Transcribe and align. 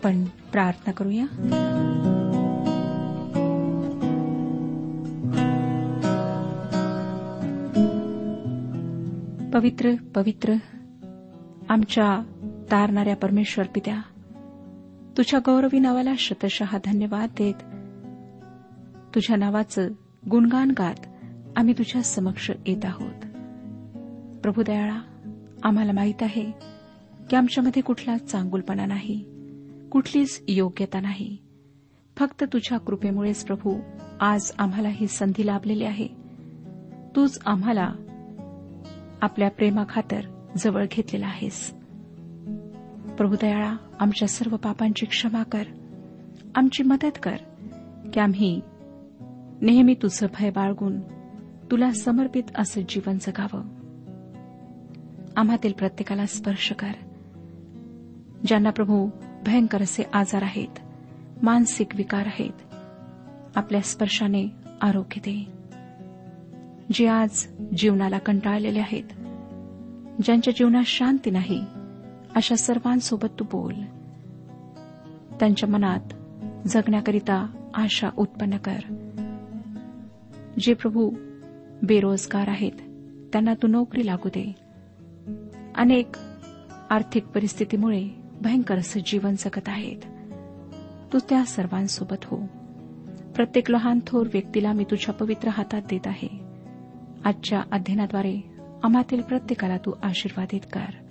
आपण 0.00 0.24
प्रार्थना 0.24 0.92
करूया. 0.92 1.26
पवित्र 9.52 9.94
पवित्र 10.14 10.54
आमच्या 11.68 12.22
तारणाऱ्या 12.70 13.16
परमेश्वर 13.16 13.66
पित्या 13.66 13.96
तुझ्या 15.16 15.40
गौरवी 15.46 15.78
नावाला 15.78 16.12
शतशः 16.18 16.78
धन्यवाद 16.84 17.28
देत 17.38 17.54
तुझ्या 19.14 19.36
नावाचं 19.36 19.88
गुणगान 20.30 20.70
गात 20.70 21.06
आम्ही 21.56 21.74
तुझ्या 21.78 22.02
समक्ष 22.02 22.50
येत 22.66 22.84
आहोत. 22.84 23.26
प्रभुदयाळा 24.40 25.00
आम्हाला 25.62 25.92
माहीत 25.92 26.22
आहे 26.22 26.50
की 27.30 27.36
आमच्यामध्ये 27.36 27.82
कुठला 27.82 28.18
चांगुलपणा 28.18 28.86
नाही. 28.86 29.29
कुठलीच 29.90 30.42
योग्यता 30.48 31.00
नाही. 31.00 31.36
फक्त 32.16 32.44
तुझ्या 32.52 32.78
कृपेमुळेच 32.78 33.44
प्रभू 33.44 33.80
आज 34.20 34.52
आम्हाला 34.58 34.88
ही 34.88 35.06
संधी 35.06 35.46
लाभलेली 35.46 35.84
आहे. 35.84 36.08
तूच 37.16 37.38
आम्हाला 37.46 37.92
आपल्या 39.22 39.50
प्रेमाखातर 39.50 40.20
जवळ 40.56 40.86
घेतलेला 40.90 41.26
आहेस. 41.26 41.70
प्रभुदयाळा 43.18 43.76
आमच्या 44.00 44.28
सर्व 44.28 44.56
पापांची 44.56 45.06
क्षमा 45.06 45.42
कर. 45.42 45.62
आमची 46.54 46.82
मदत 46.82 47.18
कर 47.22 47.36
की 48.14 48.20
आम्ही 48.20 48.60
नेहमी 49.60 49.94
तुझं 49.94 50.26
भय 50.38 50.50
बाळगून 50.50 51.00
तुला 51.70 51.92
समर्पित 51.92 52.42
असं 52.54 52.80
जीवन 52.88 53.18
जगावं. 53.20 53.62
आम्हातील 55.36 55.72
प्रत्येकाला 55.72 56.26
स्पर्श 56.26 56.72
कर 56.72 56.92
ज्यांना 58.46 58.70
प्रभू 58.70 59.08
भयंकर 59.44 59.82
असे 59.82 60.02
आजार 60.12 60.42
आहेत. 60.42 60.78
मानसिक 61.42 61.86
विकार 61.94 62.26
आहेत. 62.26 62.74
आपल्या 63.56 63.80
स्पर्शाने 63.80 64.46
आरोग्य 64.80 65.20
दे. 65.20 65.60
जे 66.92 67.06
आज 67.06 67.46
जीवनाला 67.76 68.18
कंटाळलेले 68.18 68.78
आहेत 68.78 69.04
ज्यांच्या 70.24 70.52
जीवनात 70.56 70.84
शांती 70.84 71.30
नाही 71.30 71.64
अशा 72.34 72.56
सर्वांसोबत 72.56 73.28
तू 73.38 73.44
बोल. 73.44 73.74
त्यांच्या 75.40 75.68
मनात 75.68 76.14
जगण्याकरिता 76.66 77.46
आशा 77.74 78.08
उत्पन्न 78.16 78.56
कर. 78.56 78.78
जे 80.60 80.74
प्रभू 80.74 81.10
बेरोजगार 81.82 82.48
आहेत 82.48 82.72
त्यांना 83.32 83.54
तू 83.54 83.66
नोकरी 83.66 84.06
लागू 84.06 84.28
दे. 84.28 84.54
अनेक 85.74 86.16
आर्थिक 86.90 87.24
परिस्थितीमुळे 87.26 88.19
भयंकर 88.40 88.78
असं 88.78 89.00
जीवन 89.06 89.34
जगत 89.38 89.68
आहेत. 89.68 89.98
तू 91.12 91.18
त्या 91.28 91.44
सर्वांसोबत 91.44 92.24
हो. 92.24 92.36
प्रत्येक 93.34 93.70
लहान 93.70 94.00
थोर 94.06 94.26
व्यक्तीला 94.32 94.72
मी 94.72 94.84
तुझ्या 94.84 95.14
पवित्र 95.14 95.48
हातात 95.48 95.82
देत 95.82 96.06
आहे. 96.06 96.40
आजच्या 97.24 97.62
अध्ययनाद्वारे 97.72 98.40
आम्हातील 98.82 99.20
प्रत्येकाला 99.20 99.76
तू 99.76 99.92
आशीर्वादित 100.02 100.60
कर. 100.72 101.10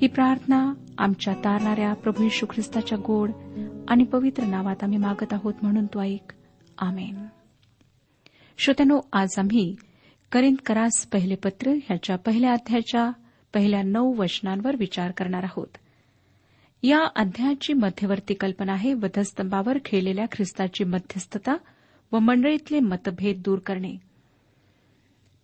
ही 0.00 0.06
प्रार्थना 0.06 0.72
आमच्या 0.98 1.34
तारणाऱ्या 1.34 1.94
प्रभू 1.94 2.24
यशू 2.24 2.46
ख्रिस्ताच्या 2.50 2.98
गोड 3.06 3.30
आणि 3.88 4.04
पवित्र 4.04 4.44
नावात 4.44 4.82
आम्ही 4.82 4.98
मागत 4.98 5.32
आहोत 5.32 5.54
म्हणून 5.62 5.86
तू 5.86 6.00
ऐक. 6.00 6.32
आमेन. 6.78 7.26
श्रोत्यानो 8.58 9.00
आज 9.12 9.28
आम्ही 9.38 9.76
करिंदकरास 10.32 11.06
पहिले 11.12 11.34
पत्र 11.34 11.70
ह्याच्या 11.70 12.16
पहिल्या 12.16 12.52
अध्यायाच्या 12.52 13.10
पहिल्या 13.54 13.82
नऊ 13.82 14.14
वचनांवर 14.14 14.76
विचार 14.76 15.10
करणार 15.10 15.42
आहोत. 15.42 15.78
या 16.82 16.98
अध्यायाची 17.16 17.72
मध्यवर्ती 17.72 18.34
कल्पना 18.34 18.72
आहे 18.72 18.94
वधस्तंभावर 18.94 19.78
खेळलेल्या 19.84 20.26
ख्रिस्ताची 20.32 20.84
मध्यस्थता 20.84 21.56
व 22.12 22.18
मंडळीतले 22.18 22.80
मतभेद 22.80 23.42
दूर 23.44 23.58
करणे. 23.58 23.96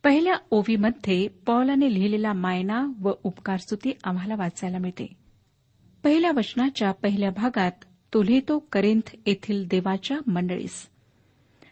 पहिल्या 0.04 0.34
ओवीमध्ये 0.50 1.28
पॉलाने 1.28 1.94
लिहिलेला 1.94 2.32
मायना 2.32 2.92
व 3.00 3.12
उपकारस्तुती 3.22 3.92
आम्हाला 4.04 4.34
वाचायला 4.34 4.78
मिळते. 4.78 5.06
पहिल्या 6.04 6.30
वचनाच्या 6.36 6.92
पहिल्या 6.92 7.30
भागात 7.30 7.84
तो 8.14 8.22
लिहितो 8.22 8.58
करेंथ 8.58 9.14
येथील 9.26 9.66
देवाच्या 9.66 10.18
मंडळीस. 10.26 10.86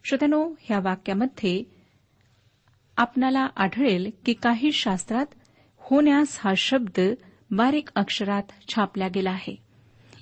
श्रोत्यानो 0.04 0.54
ह्या 0.60 0.80
वाक्यामध्ये 0.80 1.62
आपणाला 2.96 3.48
आढळेल 3.56 4.10
की 4.26 4.32
काही 4.32 4.72
शास्त्रात 4.72 5.26
होण्यास 5.76 6.38
हा 6.40 6.52
शब्द 6.56 7.00
बारीक 7.50 7.88
अक्षरात 7.94 8.42
छापला 8.68 9.08
गेला 9.08 9.30
आहे. 9.30 9.56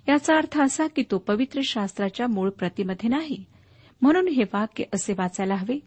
याचा 0.09 0.37
अर्थ 0.37 0.61
असा 0.61 0.87
की 0.87 1.03
तो 1.11 1.19
पवित्र 1.19 1.61
शास्त्राच्या 1.65 2.27
मूळ 2.27 2.51
प्रतीमध्ये 2.51 3.09
नाही. 3.09 3.45
म्हणून 4.03 4.29
हे 4.29 4.43
वाक्य 4.43 4.85
असे 4.95 5.13
वाचायला 5.13 5.55
हवे. 5.55 5.79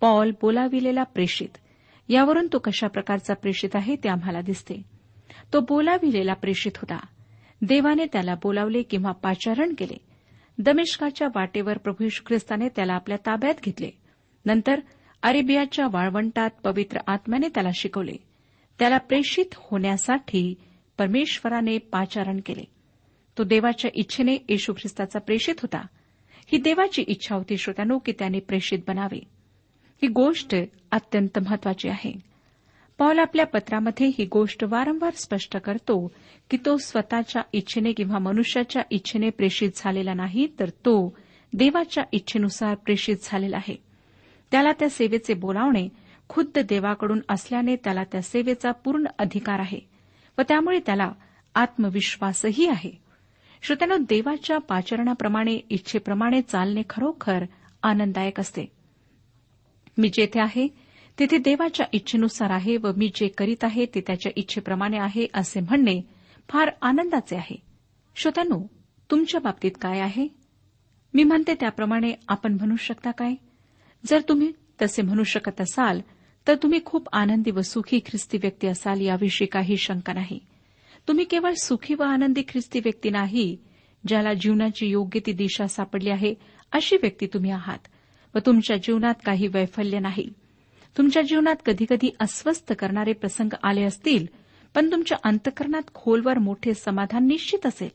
पॉल 0.00 0.30
बोलाविलेला 0.30 1.02
प्रेषित. 1.02 1.48
यावरून 2.08 2.48
तो 2.52 2.58
कशा 2.58 2.88
प्रकारचा 2.88 3.34
प्रेषित 3.34 3.68
आहे 3.74 3.96
ते 3.96 4.08
आम्हाला 4.08 4.40
दिसते. 4.40 4.82
तो 5.52 5.60
बोलाविलेला 5.60 6.34
प्रेषित 6.34 6.72
होता. 6.76 7.06
देवाने 7.62 8.04
त्याला 8.04 8.34
बोलावले 8.34 8.82
किंवा 8.82 9.12
पाचारण 9.12 9.72
केले. 9.78 9.96
दमिष्काच्या 10.58 11.28
वाटेवर 11.34 11.78
प्रभू 11.78 12.04
येशू 12.04 12.22
ख्रिस्ताने 12.26 12.68
त्याला 12.68 12.94
आपल्या 12.94 13.18
ताब्यात 13.26 13.54
घेतले. 13.64 13.90
नंतर 14.44 14.80
अरेबियाच्या 15.22 15.86
वाळवंटात 15.86 16.50
पवित्र 16.64 16.98
आत्म्याने 17.06 17.48
त्याला 17.48 17.70
शिकवले. 17.74 18.16
त्याला 18.78 18.98
प्रेषित 18.98 19.46
होण्यासाठी 19.54 20.54
परमेश्वराने 20.98 21.78
पाचारण 21.78 22.40
केले. 22.46 22.64
तो 23.38 23.44
देवाच्या 23.44 23.90
इच्छेने 23.94 24.36
येशू 24.48 24.72
ख्रिस्ताचा 24.72 25.18
प्रेषित 25.18 25.54
होता. 25.58 25.86
ही 26.46 26.58
देवाची 26.58 27.02
इच्छा 27.02 27.34
होती 27.34 27.56
श्रोत्यानो 27.56 27.98
की 27.98 28.12
त्याने 28.12 28.40
प्रेषित 28.40 28.78
बनावे. 28.88 29.18
ही 30.02 30.08
गोष्ट 30.08 30.56
अत्यंत 30.90 31.38
महत्वाची 31.38 31.88
आहे. 31.88 32.36
पॉल 32.98 33.18
आपल्या 33.18 33.46
पत्रामध्ये 33.46 34.06
ही 34.06 34.24
गोष्ट 34.24 34.64
वारंवार 34.64 35.12
स्पष्ट 35.14 35.56
करतो 35.56 36.12
की 36.50 36.56
तो 36.66 36.76
स्वतःच्या 36.76 37.42
इच्छेने 37.52 37.92
किंवा 37.92 38.18
मनुष्याच्या 38.18 38.82
इच्छेने 38.90 39.30
प्रेषित 39.30 39.70
झालेला 39.76 40.14
नाही 40.14 40.46
तर 40.60 40.68
तो 40.68 41.16
देवाच्या 41.52 42.04
इच्छेनुसार 42.12 42.74
प्रेषित 42.74 43.16
झालेला 43.22 43.56
आहे. 43.56 43.76
त्याला 44.50 44.72
त्या 44.72 44.88
सेवेचे 44.88 45.34
बोलावणे 45.34 45.88
खुद्द 46.28 46.58
देवाकडून 46.58 47.20
असल्याने 47.28 47.76
त्याला 47.76 48.04
त्या 48.04 48.22
सेवेचा 48.22 48.70
पूर्ण 48.70 49.04
अधिकार 49.18 49.58
आहे. 49.58 49.95
व 50.38 50.42
त्यामुळे 50.42 50.80
त्याला 50.86 51.12
आत्मविश्वासही 51.54 52.68
आहे. 52.68 52.90
श्रोत्यानं 53.62 53.96
देवाच्या 54.00 54.58
पाचरणाप्रमाणे 54.58 55.60
इच्छेप्रमाणे 55.70 56.42
चालणे 56.42 56.82
खरोखर 56.90 57.44
आनंददायक 57.82 58.40
असते. 58.40 58.72
मी 59.98 60.08
जेथे 60.08 60.40
आहे 60.40 60.68
तेथे 61.18 61.38
देवाच्या 61.38 61.86
इच्छेनुसार 61.92 62.50
आहे 62.50 62.76
व 62.76 62.92
मी 62.96 63.10
जे 63.14 63.28
करीत 63.28 63.64
आहे 63.64 63.86
ते 63.86 64.00
त्याच्या 64.00 64.32
इच्छेप्रमाणे 64.36 64.98
आहे 64.98 65.26
असे 65.34 65.60
म्हणणे 65.60 66.00
फार 66.48 66.70
आनंदाचे 66.82 67.36
आहे. 67.36 67.62
श्रोत्यानो 68.16 68.66
तुमच्या 69.10 69.40
बाबतीत 69.40 69.70
काय 69.82 70.00
आहे? 70.00 70.28
मी 71.14 71.24
म्हणते 71.24 71.54
त्याप्रमाणे 71.54 72.12
आपण 72.28 72.52
म्हणू 72.52 72.76
शकता 72.76 73.10
काय? 73.10 73.34
जर 74.06 74.20
तुम्ही 74.28 74.52
तसे 74.82 75.02
म्हणू 75.02 75.24
शकत 75.24 75.60
असाल 75.60 76.00
तर 76.48 76.54
तुम्ही 76.54 76.80
खूप 76.84 77.08
आनंदी 77.12 77.50
व 77.50 77.60
सुखी 77.60 77.98
ख्रिस्ती 77.98 78.38
व्यक्ती 78.38 78.66
असाल 78.66 79.00
याविषयी 79.00 79.46
काही 79.46 79.76
शंका 79.76 80.12
नाही. 80.12 80.38
तुम्ही 81.08 81.24
केवळ 81.24 81.52
सुखी 81.62 81.94
व 81.94 82.02
आनंदी 82.02 82.42
ख्रिस्ती 82.48 82.78
व्यक्ती 82.78 83.10
नाही 83.10 83.56
ज्याला 84.08 84.34
जीवनाची 84.34 84.86
योग्य 84.86 85.20
ती 85.26 85.32
दिशा 85.32 85.66
सापडली 85.66 86.10
आहे 86.10 86.34
अशी 86.72 86.96
व्यक्ती 86.96 87.26
तुम्ही 87.26 87.50
आहात. 87.50 87.78
व 88.34 88.38
तुमच्या 88.46 88.76
जीवनात 88.76 89.14
काही 89.24 89.46
वैफल्य 89.46 89.98
नाही. 89.98 90.28
तुमच्या 90.98 91.22
जीवनात 91.22 91.56
कधीकधी 91.66 92.10
अस्वस्थ 92.20 92.72
करणारे 92.72 93.12
प्रसंग 93.12 93.54
आले 93.62 93.82
असतील 93.82 94.26
पण 94.74 94.92
तुमच्या 94.92 95.18
अंतकरणात 95.24 95.94
खोलवर 95.94 96.38
मोठे 96.38 96.74
समाधान 96.74 97.26
निश्चित 97.26 97.66
असेल. 97.66 97.88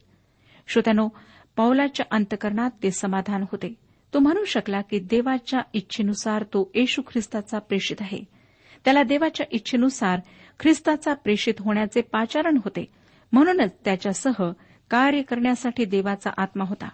श्रोत्यानो 0.67 1.07
पौलाच्या 1.55 2.05
अंतकरणात 2.11 2.71
ते 2.83 2.91
समाधान 2.91 3.41
होते. 3.41 3.73
तो 4.13 4.19
म्हणू 4.19 4.45
शकला 4.45 4.81
की 4.81 4.99
देवाच्या 4.99 5.59
इच्छेनुसार 5.73 6.43
तो 6.43 6.71
येशू 6.75 7.01
ख्रिस्ताचा 7.01 7.59
प्रेषित 7.59 7.97
आहे. 7.99 8.40
त्याला 8.85 9.03
देवाच्या 9.03 9.45
इच्छेनुसार 9.51 10.19
ख्रिस्ताचा 10.59 11.13
प्रेषित 11.13 11.53
होण्याचे 11.59 12.01
पाचारण 12.01 12.57
होते. 12.57 12.85
म्हणूनच 13.31 13.71
त्याच्यासह 13.85 14.51
कार्य 14.89 15.21
करण्यासाठी 15.21 15.85
देवाचा 15.85 16.29
आत्मा 16.37 16.63
होता. 16.67 16.89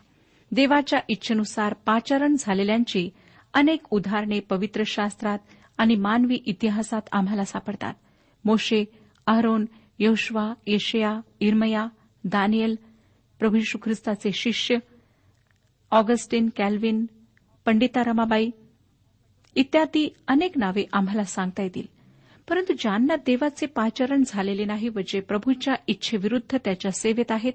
देवाच्या 0.51 1.00
इच्छेनुसार 1.08 1.74
पाचारण 1.74 2.36
झालेल्यांची 2.39 3.10
अनेक 3.53 3.79
उदाहरणे 3.91 4.39
पवित्र 4.39 4.84
शास्त्रात 4.86 5.39
आणि 5.77 5.96
मानवी 5.96 6.39
इतिहासात 6.46 7.01
आम्हाला 7.12 7.44
सापडतात. 7.44 7.94
मोशे 8.46 8.86
अहरोन 9.25 9.65
योशवा 10.00 10.53
येशया 10.67 11.22
इर्मया 11.39 11.88
दानियल 12.24 12.75
प्रभू 13.39 13.58
ख्रिस्ताचे 13.84 14.32
शिष्य 14.32 14.75
ऑगस्टिन 15.91 16.50
कॅल्विन 16.58 17.06
पंडिता 17.65 18.03
रमाबाई 18.03 18.50
इत्यादी 19.57 20.13
अनेक 20.27 20.57
नावे 20.57 20.85
आम्हाला 20.93 21.23
सांगता 21.23 21.63
येतील. 21.63 21.87
परंतु 22.49 22.73
ज्यांना 22.79 23.15
देवाचे 23.15 23.65
पाचरण 23.65 24.23
झालेले 24.27 24.65
नाही 24.65 24.89
व 24.89 24.99
जे 25.07 25.19
प्रभूच्या 25.19 25.75
इच्छेविरुद्ध 25.87 26.57
त्याच्या 26.63 26.91
सेवेत 26.91 27.31
आहेत 27.31 27.53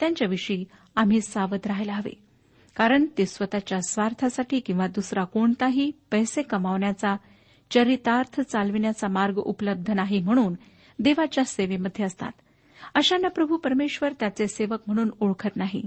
त्यांच्याविषयी 0.00 0.64
आम्ही 0.96 1.20
सावध 1.20 1.66
राहायला 1.66 1.92
हवे. 1.92 2.10
कारण 2.76 3.06
ते 3.18 3.26
स्वतःच्या 3.26 3.80
स्वार्थासाठी 3.80 4.60
किंवा 4.60 4.86
दुसरा 4.86 5.24
कोणताही 5.24 5.92
पैसे 6.10 6.42
कमावण्याचा 6.42 7.16
चरितार्थ 7.70 8.40
चालविण्याचा 8.40 9.08
मार्ग 9.08 9.36
उपलब्ध 9.36 9.90
नाही 9.90 10.20
म्हणून 10.20 10.54
देवाच्या 10.98 11.44
सेवेमध्ये 11.44 12.04
असतात. 12.04 12.32
अशांना 12.94 13.28
प्रभू 13.28 13.56
परमेश्वर 13.56 14.12
त्याचे 14.20 14.46
सेवक 14.46 14.78
म्हणून 14.86 15.10
ओळखत 15.20 15.56
नाही. 15.56 15.82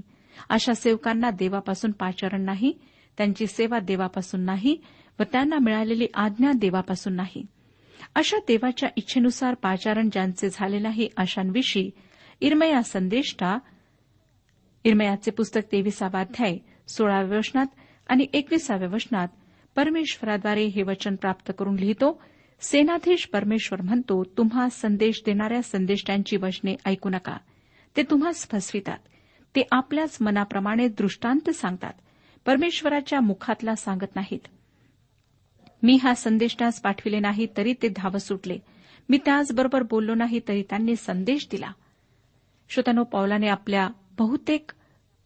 अशा 0.49 0.73
सेवकांना 0.73 1.31
देवापासून 1.31 1.91
पाचरण 1.91 2.41
नाही 2.41 2.73
त्यांची 3.17 3.47
सेवा 3.47 3.79
देवापासून 3.79 4.41
नाही 4.41 4.77
व 5.19 5.23
त्यांना 5.23 5.57
मिळालेली 5.59 6.07
आज्ञा 6.13 6.51
देवापासून 6.55 7.13
नाही. 7.13 7.45
अशा 8.15 8.37
देवाच्या 8.37 8.89
इच्छेनुसार 8.95 9.53
पाचारण 9.53 10.09
ज्यांचे 10.11 10.49
झाले 10.49 10.79
नाही 10.79 11.09
अशांविषयी 11.17 11.91
इरमया 12.41 12.83
संदेष्टा 12.83 13.57
इरमयाचे 14.83 15.31
पुस्तक 15.31 15.61
तेविसावा 15.71 16.19
अध्याय 16.19 16.57
सोळाव्या 16.87 17.37
वचनात 17.37 17.65
आणि 18.07 18.25
एकविसाव्या 18.33 18.87
वचनात 18.87 19.27
परमेश्वराद्वारे 19.75 20.65
हे 20.65 20.83
वचन 20.83 21.15
प्राप्त 21.15 21.51
करून 21.59 21.75
लिहितो 21.75 22.21
सेनाधीश 22.61 23.27
परमेश्वर 23.27 23.81
म्हणतो 23.81 24.23
तुम्हा 24.23 24.69
संदेश 24.69 25.21
देणाऱ्या 25.25 25.61
संदेष्टांची 25.61 26.37
वचने 26.37 26.75
ऐकू 26.85 27.09
नका. 27.09 27.37
ते 27.97 28.03
तुम्हास 28.03 28.47
फसवितात 28.49 28.97
ते 29.55 29.67
आपल्याच 29.71 30.17
मनाप्रमाणे 30.21 30.87
दृष्टांत 30.87 31.49
सांगतात. 31.49 31.93
परमेश्वराच्या 32.45 33.21
मुखातला 33.21 33.75
सांगत 33.75 34.15
नाहीत. 34.15 34.47
मी 35.83 35.97
हा 36.03 36.13
संदेष्टास 36.13 36.81
पाठविले 36.81 37.19
नाही 37.19 37.47
तरी 37.57 37.73
ते 37.73 37.87
धावत 37.87 38.17
सुटले. 38.17 38.59
मी 39.09 39.17
त्याचबरोबर 39.17 39.83
बोललो 39.83 40.13
नाही 40.13 40.39
तरी 40.47 40.63
त्यांनी 40.69 40.95
संदेश 40.95 41.47
दिला. 41.51 41.71
श्रोतानो 42.69 43.03
पौलाने 43.03 43.47
आपल्या 43.47 43.89
बहुतेक 44.17 44.71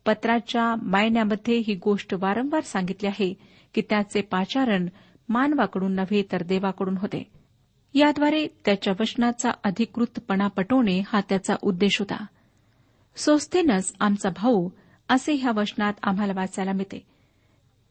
पत्राच्या 0.05 0.75
मायन्यामध्ये 0.81 1.57
ही 1.57 1.75
गोष्ट 1.75 2.13
वारंवार 2.13 2.61
सांगितली 2.61 3.07
आहे 3.07 3.33
की 3.73 3.81
त्याचे 3.81 4.21
पाचारण 4.21 4.87
मानवाकडून 5.29 5.91
नव्हे 5.91 6.23
तर 6.31 6.43
देवाकडून 6.43 6.97
होते. 6.97 7.23
याद्वारे 7.93 8.47
त्याच्या 8.65 8.93
वचनाचा 8.99 9.51
अधिकृतपणा 9.63 10.47
पटवणे 10.47 11.01
हा 11.07 11.21
त्याचा 11.21 11.55
उद्देश 11.61 11.99
होता. 11.99 12.25
सोस्थेनस 13.15 13.93
आमचा 13.99 14.29
भाऊ 14.29 14.69
असे 15.09 15.33
ह्या 15.33 15.51
वचनात 15.55 15.93
आम्हाला 16.03 16.33
वाचायला 16.35 16.73
मिळते. 16.73 17.12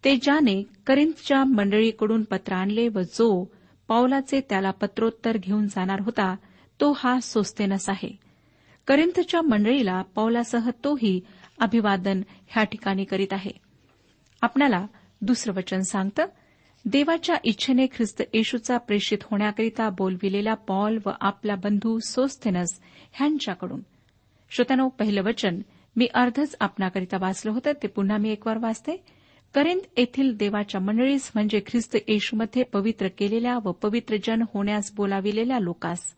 ते 0.05 0.17
ज्याने 0.17 0.63
करिंथच्या 0.87 1.45
मंडळीकडून 1.45 2.23
पत्र 2.23 2.53
आणले 2.53 2.89
व 2.89 3.01
जो 3.01 3.53
पावलाचे 3.89 4.41
त्याला 4.41 4.71
पत्रोत्तर 4.71 5.37
घेऊन 5.37 5.67
जाणार 5.67 6.01
होता 6.01 6.37
तो 6.81 6.93
हा 6.93 7.21
सोस्तेनस 7.21 7.89
आहे. 7.89 8.17
करिंथच्या 8.87 9.43
मंडळीला 9.43 10.03
पौलासह 10.03 10.71
तोही 10.85 11.21
अभिवादन 11.61 12.23
ह्या 12.47 12.65
ठिकाणी 12.65 13.05
करीत 13.05 13.33
आहे. 13.33 13.51
आपणाला 14.43 14.87
दुसरं 15.21 15.53
वचन 15.55 15.81
सांगतं 15.81 16.27
देवाच्या 16.85 17.37
इच्छेने 17.45 17.87
ख्रिस्त 17.87 18.23
येशूचा 18.35 18.79
प्रेषित 18.79 19.19
होण्याकरिता 19.23 19.91
बोलविलेला 19.91 20.55
पॉल 20.55 20.99
व 21.07 21.11
आपला 21.21 21.55
बंधू 21.55 21.99
सोस्थेनस 21.99 22.81
ह्यांच्याकडून. 23.13 23.81
श्रोत्यानो 24.51 24.89
पहिलं 24.89 25.23
वचन 25.23 25.61
मी 25.97 26.07
अर्धच 26.15 26.57
आपणाकरिता 26.61 27.17
वाचलं 27.21 27.53
होतं 27.53 27.73
ते 27.83 27.87
पुन्हा 27.87 28.17
मी 28.17 28.31
एक 28.33 28.47
वार 28.47 28.59
वाचते. 28.59 29.05
करिंद 29.55 29.81
येथील 29.97 30.37
देवाच्या 30.37 30.81
मंडळीस 30.81 31.31
म्हणजे 31.35 31.61
ख्रिस्त 31.67 31.97
येशूमध्ये 32.09 32.63
पवित्र 32.63 33.09
केलेल्या 33.09 33.57
व 33.65 33.73
पवित्र 33.73 34.17
जन 34.25 34.43
होण्यास 34.55 34.93
बोलाविलेल्या 34.97 35.59
लोकास 35.59 36.15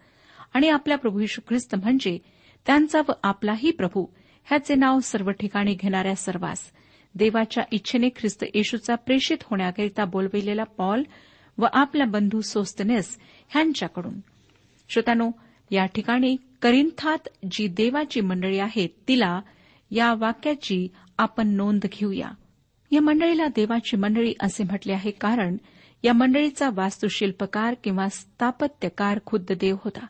आणि 0.55 0.69
आपल्या 0.69 0.99
प्रभू 0.99 1.21
येशू 1.21 1.41
ख्रिस्त 1.49 1.75
म्हणजे 1.75 2.19
त्यांचा 2.67 3.01
व 3.09 3.13
आपलाही 3.23 3.71
प्रभू 3.71 4.07
ह्याचे 4.45 4.75
नाव 4.75 4.99
सर्व 4.99 5.31
ठिकाणी 5.31 5.75
घेणाऱ्या 5.75 6.15
सर्वांस. 6.15 6.61
देवाच्या 7.15 7.65
इच्छेने 7.73 8.09
ख्रिस्त 8.09 8.45
येशूचा 8.55 8.95
प्रेषित 8.95 9.37
होण्याकरिता 9.43 10.05
बोलविलेला 10.05 10.65
पॉल 10.65 11.03
व 11.59 11.67
आपला 11.73 12.05
बंधू 12.05 12.41
सोस्तनेस 12.41 13.19
ह्यांच्याकडून. 13.49 14.15
श्रोतानो 14.89 15.31
या 15.71 15.87
ठिकाणी 15.87 16.37
करिंथात 16.63 17.29
जी 17.51 17.67
देवाची 17.67 18.21
मंडळी 18.21 18.59
आहे 18.59 18.87
तिला 19.09 19.41
या 19.91 20.15
वाक्याची 20.15 20.89
आपण 21.19 21.49
नोंद 21.49 21.87
घेऊया. 21.93 22.29
या 22.95 23.01
मंडळीला 23.01 23.47
देवाची 23.47 23.97
मंडळी 23.97 24.35
असे 24.41 24.65
म्हटले 24.65 24.93
आहे 24.93 25.11
कारण 25.11 25.57
या 26.03 26.13
मंडळीचा 26.13 26.69
वास्तुशिल्पकार 26.75 27.75
किंवा 27.85 28.09
स्थापत्यकार 28.09 29.19
खुद्द 29.27 29.53
देव 29.53 29.77
होता. 29.85 30.07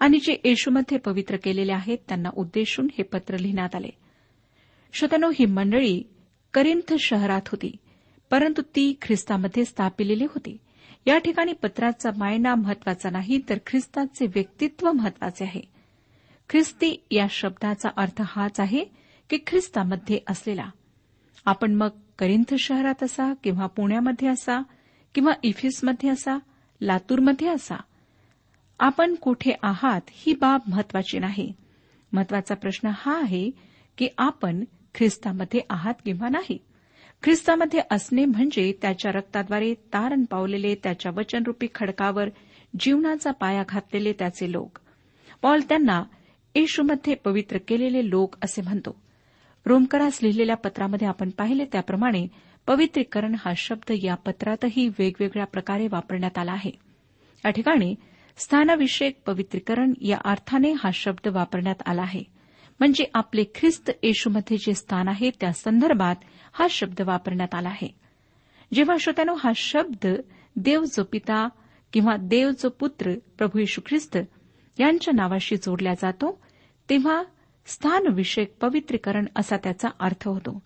आणि 0.00 0.18
जे 0.18 0.36
येशूमध्ये 0.44 0.98
पवित्र 0.98 1.36
केलेले 1.36 1.72
आहेत 1.72 1.98
त्यांना 2.08 2.28
उद्देशून 2.36 2.86
हे 2.98 3.02
पत्र 3.02 3.36
लिहिण्यात 3.36 3.76
आले. 3.76 3.88
श्रोतनो 4.92 5.30
ही 5.30 5.46
मंडळी 5.46 6.02
करिंथ 6.54 6.94
शहरात 6.98 7.40
होती 7.46 7.76
परंतु 8.30 8.62
ती 8.62 8.98
ख्रिस्तामध्ये 9.02 9.64
स्थापिलेली 9.64 10.24
होती. 10.24 10.56
या 11.06 11.18
ठिकाणी 11.18 11.52
पत्राचा 11.52 12.10
मायना 12.16 12.54
महत्त्वाचा 12.54 13.10
नाही 13.10 13.40
तर 13.48 13.58
ख्रिस्ताचे 13.66 14.26
व्यक्तित्व 14.26 14.92
महत्त्वाचे 14.92 15.44
आहे. 15.44 15.62
ख्रिस्ती 16.48 17.04
या 17.10 17.26
शब्दाचा 17.30 17.88
अर्थ 17.96 18.22
हाच 18.24 18.60
आहे 18.60 18.84
की 19.30 19.38
ख्रिस्तामध्ये 19.46 20.18
असलेला. 20.28 20.70
आपण 21.44 21.74
मग 21.74 21.88
करिंथ 22.20 22.54
शहरात 22.54 23.02
असा 23.02 23.32
किंवा 23.44 23.66
पुण्यामध्ये 23.66 24.28
असा 24.28 24.62
किंवा 25.14 25.32
इफिसमध्ये 25.42 26.10
असा 26.10 26.38
लातूरमध्ये 26.80 27.48
असा. 27.48 27.76
आपण 28.78 29.14
कुठे 29.14 29.52
आहात 29.62 30.00
ही 30.10 30.32
बाब 30.32 30.60
महत्वाची 30.66 31.18
नाही. 31.18 31.52
महत्त्वाचा 32.12 32.54
प्रश्न 32.54 32.90
हा 32.94 33.20
आहे 33.20 33.50
की 33.98 34.08
आपण 34.18 34.64
ख्रिस्तामध्ये 34.94 35.60
आहात 35.70 35.94
किंवा 36.04 36.28
नाही. 36.28 36.58
ख्रिस्तामध्ये 37.22 37.80
असणे 37.90 38.24
म्हणजे 38.24 38.72
त्याच्या 38.82 39.12
रक्ताद्वारे 39.12 39.74
तारण 39.74 40.24
पावलेले 40.24 40.74
त्याच्या 40.74 41.12
वचनरूपी 41.16 41.68
खडकावर 41.74 42.28
जीवनाचा 42.80 43.30
पाया 43.30 43.62
घातलेले 43.68 44.12
त्याचे 44.12 44.52
लोक. 44.52 44.78
पॉल 45.42 45.60
त्यांना 45.68 46.04
येशूमध्ये 46.54 47.14
पवित्र 47.14 47.58
केलेले 47.68 48.10
लोक 48.10 48.36
असे 48.42 48.62
म्हणतो. 48.62 49.02
रोमकरास 49.66 50.18
लिहिलेल्या 50.22 50.56
पत्रामध्ये 50.56 51.08
आपण 51.08 51.30
पाहिले 51.30 51.64
त्याप्रमाणे 51.64 52.26
पवित्रीकरण 52.66 53.34
हा 53.38 53.52
शब्द 53.56 53.92
या 54.02 54.14
पत्रातही 54.14 54.88
वेगवेगळ्या 54.88 55.44
प्रकारे 55.44 55.86
वापरण्यात 55.86 56.38
आला 56.38 56.52
आहे. 56.52 56.70
या 57.44 57.50
ठिकाणी 57.50 57.94
स्थानविषयक 58.36 59.20
पवित्रीकरण 59.26 59.92
या 60.00 60.18
अर्थाने 60.24 60.72
हा 60.72 60.90
शब्द 60.94 61.28
वापरण्यात 61.28 61.82
आला 61.86 62.02
आहे. 62.02 62.22
म्हणजे 62.80 63.04
आपले 63.14 63.44
ख्रिस्त 63.54 63.90
येशूमध्ये 64.02 64.56
जे 64.56 64.74
स्थान 64.74 65.08
आहे 65.08 65.30
त्या 65.30 65.52
संदर्भात 65.52 66.16
हा 66.52 66.66
शब्द 66.70 67.00
वापरण्यात 67.00 67.54
आला 67.54 67.68
आहे. 67.68 67.88
जेव्हा 68.74 68.96
श्रोत्यानो 69.00 69.34
हा 69.34 69.52
शब्द 69.56 70.06
देव 70.56 70.84
जो 70.84 71.02
पिता 71.04 71.48
किंवा 71.92 72.16
देव 72.16 72.50
जो 72.50 72.68
पुत्र 72.68 73.14
प्रभू 73.38 73.58
येशू 73.58 73.80
ख्रिस्त 73.86 74.18
यांच्या 74.78 75.14
नावाशी 75.14 75.56
जोडला 75.56 75.94
जातो 75.94 76.40
तेव्हा 76.90 77.22
स्थानविषयक 77.66 78.56
पवित्रीकरण 78.60 79.26
असा 79.36 79.56
त्याचा 79.56 79.88
अर्थ 80.00 80.28
होतो. 80.28 80.62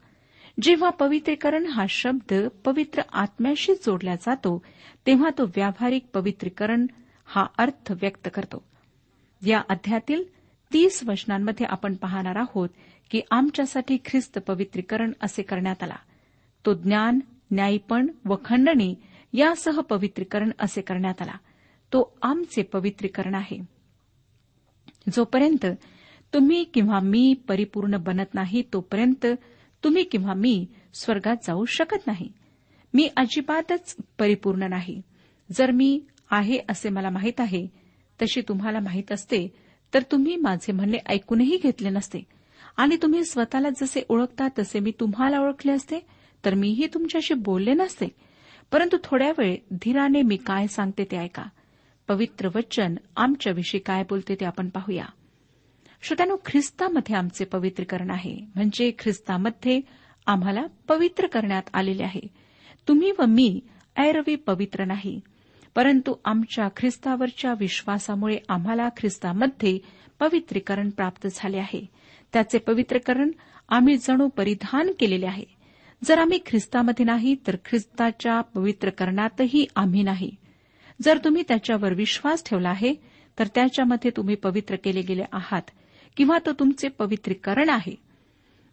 जेव्हा 0.62 0.90
पवित्रीकरण 0.90 1.66
हा 1.66 1.84
शब्द 1.88 2.34
पवित्र 2.64 3.02
आत्म्याशी 3.12 3.74
जोडला 3.74 4.14
जातो 4.14 4.64
तेव्हा 5.06 5.30
तो 5.38 5.44
व्यावहारिक 5.44 6.06
पवित्रीकरण 6.14 6.86
हा 7.24 7.46
अर्थ 7.58 7.92
व्यक्त 7.92 8.28
करतो. 8.34 8.64
या 9.46 9.62
अध्यातील 9.68 10.24
तीस 10.72 11.04
वचनांमध्ये 11.06 11.66
आपण 11.66 11.94
पाहणार 11.94 12.36
आहोत 12.36 12.68
की 13.10 13.20
आमच्यासाठी 13.30 13.98
ख्रिस्त 14.04 14.38
पवित्रीकरण 14.38 15.12
असे 15.20 15.42
करण्यात 15.42 15.82
आला. 15.82 15.96
तो 16.66 16.74
ज्ञान 16.74 17.20
न्यायपण 17.50 18.06
व 18.24 18.34
खंडणी 18.44 18.94
यासह 19.32 19.80
पवित्रीकरण 19.80 20.50
असे 20.58 20.80
करण्यात 20.80 21.22
आला. 21.22 21.36
तो 21.92 22.16
आमचे 22.22 22.62
पवित्रीकरण 22.62 23.34
आहे. 23.34 23.58
जोपर्यंत 25.12 25.66
तुम्ही 26.34 26.64
किंवा 26.64 27.00
मी 27.00 27.34
परिपूर्ण 27.48 27.96
बनत 27.96 28.34
नाही 28.34 28.62
तोपर्यंत 28.72 29.26
तुम्ही 29.84 30.04
किंवा 30.04 30.34
मी 30.34 30.66
स्वर्गात 30.94 31.36
जाऊ 31.42 31.64
शकत 31.64 32.06
नाही. 32.06 32.32
मी 32.94 33.08
अजिबातच 33.16 33.96
परिपूर्ण 34.18 34.68
नाही. 34.68 35.00
जर 35.52 35.70
मी 35.70 36.00
आहे 36.30 36.58
असे 36.68 36.88
मला 36.88 37.10
माहीत 37.10 37.40
आहे 37.40 37.66
तशी 38.22 38.40
तुम्हाला 38.40 38.80
माहीत 38.80 39.12
असते 39.12 39.46
तर 39.94 40.02
तुम्ही 40.02 40.36
माझे 40.36 40.72
म्हणणे 40.72 40.98
ऐकूनही 41.06 41.56
घेतले 41.62 41.90
नसते. 41.90 42.22
आणि 42.76 42.96
तुम्ही 43.02 43.24
स्वतःला 43.24 43.68
जसे 43.70 44.02
ओळखता 44.08 44.48
तसे 44.58 44.80
मी 44.80 44.92
तुम्हाला 45.00 45.40
ओळखले 45.40 45.72
असते 45.72 46.06
तर 46.44 46.54
मीही 46.54 46.86
तुमच्याशी 46.86 47.34
बोलले 47.34 47.74
नसते. 47.74 48.06
परंतु 48.72 48.96
थोड्या 49.04 49.32
वेळ 49.38 49.56
धीराने 49.72 50.22
मी 50.22 50.36
काय 50.36 50.66
सांगते 50.66 51.04
ते 51.04 51.16
ऐका. 51.16 51.44
पवित्र 52.08 52.48
वचन 52.54 52.94
आमच्याविषयी 53.16 53.80
काय 53.80 54.02
बोलते 54.02 54.34
ते 54.34 54.44
आपण 54.44 54.68
पाहूया. 54.68 55.04
श्रोत्यानो 56.06 56.36
ख्रिस्तामध्ये 56.46 57.16
आमचे 57.16 57.44
पवित्रीकरण 57.44 58.10
आहे. 58.10 58.38
म्हणजे 58.54 58.92
ख्रिस्तामध्ये 58.98 59.80
आम्हाला 60.26 60.66
पवित्र 60.88 61.26
करण्यात 61.26 61.62
आलेले 61.74 62.02
आहे. 62.02 62.20
तुम्ही 62.88 63.12
व 63.18 63.24
मी 63.28 63.60
ऐरवी 63.96 64.36
पवित्र 64.36 64.84
नाही. 64.84 65.20
परंतु 65.74 66.14
आमच्या 66.24 66.68
ख्रिस्तावरच्या 66.76 67.54
विश्वासामुळे 67.60 68.38
आम्हाला 68.48 68.88
ख्रिस्तामध्ये 68.88 69.78
पवित्रीकरण 70.20 70.90
प्राप्त 70.90 71.26
झाले 71.32 71.58
आहे. 71.58 71.86
त्याचे 72.32 72.58
पवित्रकरण 72.58 73.30
आम्ही 73.68 73.96
जणू 73.96 74.28
परिधान 74.28 74.90
केलेले 75.00 75.26
आहे. 75.26 75.44
जर 76.04 76.18
आम्ही 76.18 76.38
ख्रिस्तामध्ये 76.46 77.04
नाही 77.04 77.36
तर 77.46 77.56
ख्रिस्ताच्या 77.64 78.40
पवित्रकरणातही 78.40 79.66
आम्ही 79.76 80.02
नाही. 80.02 80.30
जर 81.02 81.18
तुम्ही 81.24 81.42
त्याच्यावर 81.48 81.92
विश्वास 81.92 82.44
ठेवला 82.46 82.68
आहे 82.68 82.94
तर 83.38 83.46
त्याच्यामध्ये 83.46 84.10
तुम्ही 84.16 84.34
पवित्र 84.34 84.76
केले 84.76 85.02
गेले 85.02 85.22
आहात. 85.32 85.62
किंवा 86.16 86.38
तो 86.46 86.52
तुमचे 86.52 86.88
पवित्रीकरण 86.88 87.68
आहे. 87.68 87.94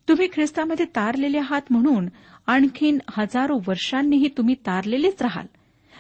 तुम्ही 0.10 0.28
ख्रिस्तामध्ये 0.34 0.86
तारलेले 0.86 1.38
आहात 1.38 1.62
म्हणून 1.70 2.10
आणखीन 2.48 3.00
हजारो 3.10 3.58
वर्षांनीही 3.68 4.30
तुम्ही 4.38 4.56
तारलेलेच 4.56 5.22
राहाल. 5.22 5.46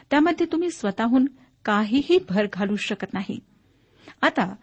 त्यामध्ये 0.09 0.47
तुम्ही 0.51 0.71
स्वतःहून 0.71 1.25
काहीही 1.65 2.19
भर 2.29 2.47
घालू 2.53 2.75
शकत 2.75 3.13
नाही. 3.13 3.39
आता 4.21 4.55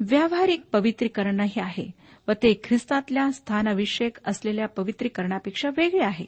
व्यावहारिक 0.00 0.62
पवित्रीकरणही 0.72 1.60
आहे 1.60 1.90
व 2.28 2.32
ते 2.32 2.60
ख्रिस्तातल्या 2.64 3.32
स्थानाविषयक 3.32 4.18
असलेल्या 4.26 4.68
पवित्रीकरणापेक्षा 4.68 5.68
वेगळे 5.76 6.04
आहे. 6.04 6.26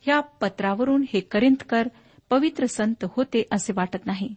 ह्या 0.00 0.20
पत्रावरून 0.20 1.04
हे 1.12 1.20
करिंदकर 1.20 1.88
पवित्र 2.30 2.66
संत 2.66 3.04
होते 3.16 3.46
असे 3.52 3.72
वाटत 3.72 4.06
नाही. 4.06 4.34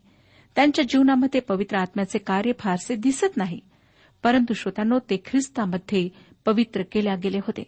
त्यांच्या 0.56 0.86
जीवनामध्ये 0.90 1.42
पवित्र 1.42 1.78
आत्म्याचे 1.78 2.20
कार्य 2.20 2.52
फारसे 2.60 2.96
दिसत 2.96 3.38
नाही. 3.38 3.60
परंतु 4.24 4.54
श्रोत्यानो 4.54 5.00
ते 5.00 5.18
ख्रिस्तामध्ये 5.26 6.10
पवित्र 6.46 6.82
केल्या 6.92 7.16
गेले 7.16 7.38
होते. 7.38 7.64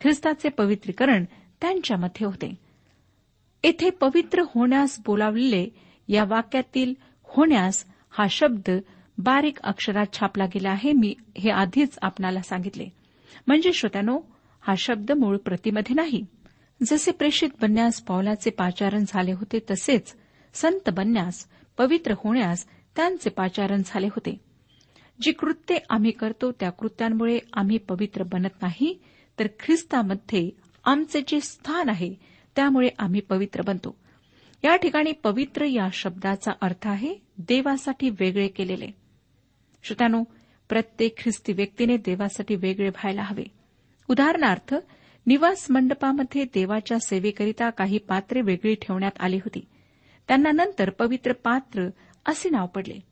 ख्रिस्ताचे 0.00 0.48
पवित्रीकरण 0.48 1.24
त्यांच्यामध्ये 1.60 2.26
होते. 2.26 2.54
येथे 3.64 3.90
पवित्र 3.90 4.42
होण्यास 4.42 5.00
बोलावलेले 5.06 5.68
या 6.08 6.24
वाक्यातील 6.24 6.94
होण्यास 7.22 7.84
हा 8.10 8.26
शब्द 8.30 8.70
बारीक 9.18 9.60
अक्षरात 9.60 10.06
छापला 10.12 10.46
गेला 10.46 10.70
आहे 10.70 10.92
मी 10.92 11.14
हे 11.38 11.50
आधीच 11.50 11.98
आपणाला 12.02 12.40
सांगितले. 12.40 12.86
म्हणजे 13.46 13.72
श्रोत्यानो 13.72 14.20
हा 14.60 14.74
शब्द 14.78 15.12
मूळ 15.12 15.36
प्रतीमध्ये 15.36 15.94
नाही. 15.94 16.26
जसे 16.84 17.10
प्रेषित 17.10 17.48
बनण्यास 17.60 18.00
पावलाचे 18.00 18.50
पाचारण 18.50 19.04
झाले 19.08 19.32
होते 19.32 19.58
तसेच 19.70 20.14
संत 20.54 20.90
बनण्यास 20.90 21.46
पवित्र 21.78 22.14
होण्यास 22.16 22.66
त्यांचे 22.96 23.30
पाचारण 23.30 23.82
झाले 23.86 24.06
होते. 24.06 24.51
जी 25.22 25.32
कृत्ये 25.32 25.78
आम्ही 25.90 26.10
करतो 26.10 26.52
त्या 26.52 26.70
कृत्यांमुळे 26.70 27.38
आम्ही 27.52 27.78
पवित्र 27.78 28.22
बनत 28.22 28.62
नाही 28.62 29.02
तर 29.38 29.46
ख्रिस्तामध्ये 29.60 30.50
आमचे 30.84 31.20
जे 31.28 31.40
स्थान 31.40 31.88
आहे 31.88 32.14
त्यामुळे 32.56 32.88
आम्ही 32.98 33.20
पवित्र 33.20 33.62
बनतो. 33.62 33.96
या 34.64 34.76
ठिकाणी 34.76 35.12
पवित्र 35.12 35.64
या 35.64 35.88
शब्दाचा 35.92 36.52
अर्थ 36.60 36.88
आहे 36.88 37.14
देवासाठी 37.38 38.10
वेगळे 38.10 38.48
केलेले. 38.48 38.86
श्रोत्यानो 39.82 40.22
प्रत्येक 40.68 41.18
ख्रिस्ती 41.18 41.52
व्यक्तीने 41.52 41.96
देवासाठी 41.96 42.54
वेगळे 42.54 42.88
व्हायला 42.88 43.22
हवे. 43.22 43.44
उदाहरणार्थ 44.08 44.74
निवास 45.26 45.66
मंडपामध्ये 45.70 46.44
देवाच्या 46.44 46.98
सेवेकरिता 46.98 47.70
काही 47.70 47.98
पात्रे 47.98 48.40
वेगळी 48.40 48.74
ठेवण्यात 48.74 49.20
आली 49.20 49.36
होती. 49.36 49.66
त्यांना 50.28 50.50
नंतर 50.52 50.90
पवित्र 50.90 51.32
पात्र 51.32 51.88
असे 52.26 52.48
नाव 52.48 52.66
पडले. 52.66 53.11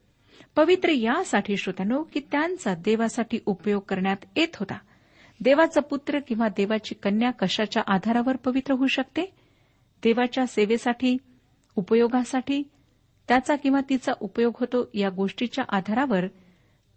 पवित्र 0.57 0.89
यासाठी 0.89 1.57
श्रोत्यानो 1.57 2.03
की 2.03 2.21
त्यांचा 2.21 2.75
देवासाठी 2.75 3.39
उपयोग 3.47 3.83
करण्यात 3.89 4.17
येत 4.37 4.57
होता. 4.57 4.79
देवाचा 5.41 5.81
पुत्र 5.81 6.19
किंवा 6.29 6.49
देवाची 6.49 6.95
कन्या 6.95 7.31
कशाच्या 7.31 7.83
आधारावर 7.87 8.37
पवित्र 8.37 8.75
होऊ 8.75 8.87
शकते? 8.87 9.23
देवाच्या 10.03 10.47
सेवेसाठी 10.47 11.17
उपयोगासाठी 11.77 12.63
त्याचा 13.29 13.57
किंवा 13.57 13.81
तिचा 13.89 14.13
उपयोग 14.21 14.53
होतो 14.61 14.91
या 14.95 15.11
गोष्टीच्या 15.11 15.65
आधारावर 15.69 16.27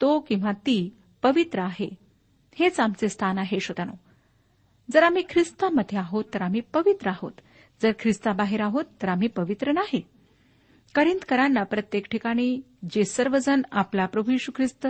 तो 0.01 0.19
किंवा 0.19 0.51
ती 0.51 0.89
पवित्र 1.22 1.60
आहे. 1.60 1.89
हेच 2.60 2.79
आमचे 2.79 3.10
स्थान 3.10 3.38
आहे 3.38 3.60
श्रोतानो 3.60 3.93
जर 4.91 5.03
आम्ही 5.03 5.24
ख्रिस्तामध्ये 5.29 5.98
आहोत 6.00 6.24
तर 6.33 6.41
आम्ही 6.41 6.62
पवित्र 6.62 7.10
आहोत. 7.10 7.31
जर 7.81 7.91
ख्रिस्ताबाहेर 8.00 8.62
आहोत 8.62 8.86
तर 9.01 9.10
आम्ही 9.10 9.27
पवित्र 9.27 9.72
नाही. 9.72 10.01
करिंदकरांना 10.95 11.63
प्रत्येक 11.63 12.05
ठिकाणी 12.12 12.62
जे 12.89 13.03
सर्वजण 13.03 13.61
आपला 13.71 14.05
प्रभू 14.05 14.31
यशू 14.31 14.51
ख्रिस्त 14.55 14.87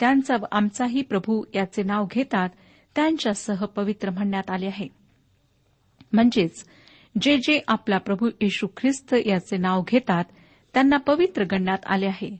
त्यांचा 0.00 0.36
व 0.36 0.44
आमचाही 0.52 1.02
प्रभू 1.02 1.44
याचे 1.54 1.82
नाव 1.82 2.06
घेतात 2.10 2.48
त्यांच्यासह 2.94 3.64
पवित्र 3.64 4.10
म्हणण्यात 4.10 4.50
आले 4.50 4.66
आहे. 4.66 4.88
म्हणजेच 6.12 6.64
जे 7.22 7.38
जे 7.38 7.60
आपला 7.68 7.98
प्रभू 7.98 8.28
येशू 8.40 8.66
ख्रिस्त 8.76 9.14
याचे 9.26 9.56
नाव 9.56 9.82
घेतात 9.88 10.24
त्यांना 10.74 10.96
पवित्र 10.96 11.44
गणण्यात 11.44 11.86
आले 11.86 12.06
आहे. 12.06 12.36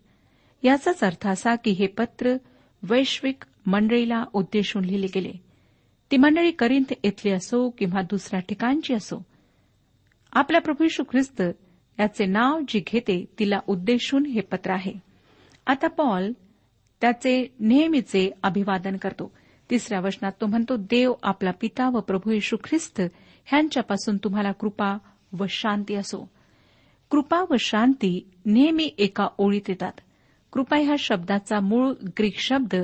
याचाच 0.63 1.05
अर्थ 1.05 1.27
असा 1.27 1.55
की 1.57 1.71
हे 1.71 1.87
पत्र 1.87 2.37
वैश्विक 2.83 3.45
मंडळीला 3.67 4.25
उद्देशून 4.33 4.85
लिहिले 4.85 5.07
गेले. 5.15 5.33
ती 6.11 6.17
मंडळी 6.17 6.51
करिंत 6.51 6.93
येथली 7.05 7.31
असो 7.31 7.71
किंवा 7.71 8.03
दुसऱ्या 8.03 8.41
ठिकाणची 8.41 8.95
असो 8.95 9.23
आपल्या 10.33 10.61
प्रभू 10.61 10.85
यशू 10.85 11.03
ख्रिस्त 11.11 11.43
याचे 11.99 12.27
नाव 12.27 12.61
जी 12.69 12.81
घेते 12.81 13.25
तिला 13.39 13.59
उद्देशून 13.67 14.27
हे 14.27 14.41
पत्र 14.41 14.71
आहे. 14.71 14.93
आता 15.67 15.87
पॉल 15.89 16.33
त्याचे 17.01 17.55
नेहमीचे 17.61 18.31
अभिवादन 18.43 18.97
करतो. 18.97 19.33
तिसऱ्या 19.71 20.01
वचनात 20.01 20.33
तो 20.41 20.47
म्हणतो 20.47 20.77
देव 20.77 21.13
आपला 21.23 21.51
पिता 21.61 21.89
व 21.89 22.01
प्रभू 22.01 22.31
येशू 22.31 22.57
ख्रिस्त 22.65 23.01
ह्यांच्यापासून 23.45 24.17
तुम्हाला 24.17 24.53
कृपा 24.53 24.99
व 25.39 25.45
शांती 25.49 25.95
असो. 25.95 26.31
कृपा 27.11 27.45
व 27.51 27.55
शांती 27.61 28.31
नेहमी 28.47 28.91
एका 28.99 29.29
ओळीत 29.39 29.63
येतात. 29.69 29.93
कृपा 30.53 30.77
ह्या 30.77 30.95
शब्दाचा 30.99 31.61
मूळ 31.61 31.93
ग्रीक 32.19 32.39
शब्द 32.39 32.75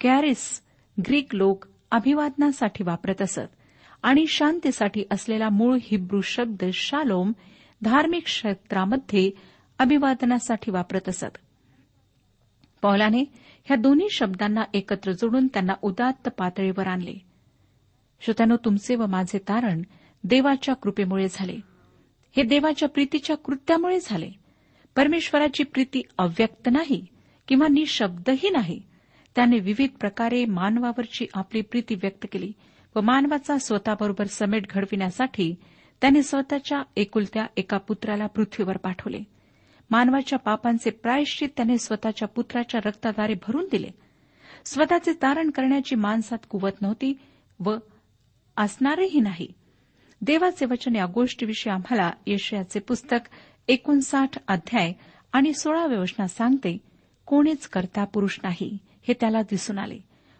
कॅरिस 0.00 0.62
ग्रीक 1.08 1.34
लोक 1.34 1.64
अभिवादनासाठी 1.90 2.84
वापरत 2.84 3.22
असत. 3.22 3.40
आणि 4.02 4.24
शांतीसाठी 4.28 5.04
असलेला 5.10 5.48
मूळ 5.48 5.78
हिब्रू 5.82 6.20
शब्द 6.20 6.64
शालोम 6.72 7.32
धार्मिक 7.82 8.24
क्षेत्रामध्ये 8.24 9.30
अभिवादनासाठी 9.78 10.70
वापरत 10.70 11.08
असत. 11.08 11.38
पौलाने 12.82 13.24
ह्या 13.64 13.76
दोन्ही 13.76 14.08
शब्दांना 14.10 14.62
एकत्र 14.74 15.12
जोडून 15.12 15.46
त्यांना 15.46 15.72
उदात्त 15.82 16.28
पातळीवर 16.28 16.86
आणले. 16.86 17.14
श्रोत्यानो 18.20 18.56
तुमचे 18.64 18.96
व 18.96 19.06
माझे 19.06 19.38
तारण 19.38 19.82
देवाच्या 20.24 20.74
कृपेमुळे 20.74 21.26
झाले. 21.30 21.56
हे 22.36 22.42
देवाच्या 22.42 22.88
प्रीतीच्या 22.88 23.36
कृत्यामुळे 23.36 23.98
झाले. 24.02 24.30
परमेश्वराची 24.96 25.62
प्रीती 25.62 26.02
अव्यक्त 26.18 26.68
नाही 26.72 27.06
किंवा 27.48 27.68
निशब्दही 27.68 28.50
नाही. 28.50 28.82
त्याने 29.34 29.58
विविध 29.58 29.90
प्रकारे 29.90 30.44
मानवावरची 30.44 31.26
आपली 31.34 31.60
प्रीती 31.60 31.94
व्यक्त 31.94 32.26
केली 32.32 32.52
व 32.96 33.00
मानवाचा 33.00 33.58
स्वतःबरोबर 33.58 34.24
समेट 34.24 34.66
घडविण्यासाठी 34.70 35.54
त्याने 36.00 36.22
स्वतःच्या 36.22 36.82
एकुलत्या 36.96 37.46
एका 37.56 37.78
पुत्राला 37.78 38.26
पृथ्वीवर 38.26 38.76
पाठवले. 38.76 39.20
मानवाच्या 39.90 40.38
पापांचे 40.38 40.90
प्रायश्चित 40.90 41.48
त्याने 41.56 41.78
स्वतःच्या 41.78 42.28
पुत्राच्या 42.28 42.80
रक्ताद्वारे 42.84 43.34
भरून 43.34 43.68
दिले. 43.72 43.88
स्वतःचे 44.64 45.12
तारण 45.12 45.50
करण्याची 45.50 45.94
माणसात 45.94 46.38
कुवत 46.48 46.82
नव्हती 46.82 47.18
व 47.60 47.76
असणारही 48.56 49.20
नाही. 49.20 49.52
देवाचे 50.22 50.66
वचन 50.66 50.96
या 50.96 51.06
गोष्टीविषयी 51.06 51.72
आम्हाला 51.72 52.10
यशयाचे 52.26 52.80
पुस्तक 52.80 53.28
एकोणसाठ 53.68 54.30
अध्याय 54.48 54.92
आणि 55.32 55.52
सोळाव्या 55.54 56.00
वचनात 56.00 56.28
सांगते 56.28 56.78
कोणीच 57.26 57.68
करता 57.68 58.04
पुरुष 58.04 58.38
नाही 58.42 58.78
हे 59.08 59.14
त्याला 59.20 59.42
दिसून 59.42 59.78
आले. 59.78 59.98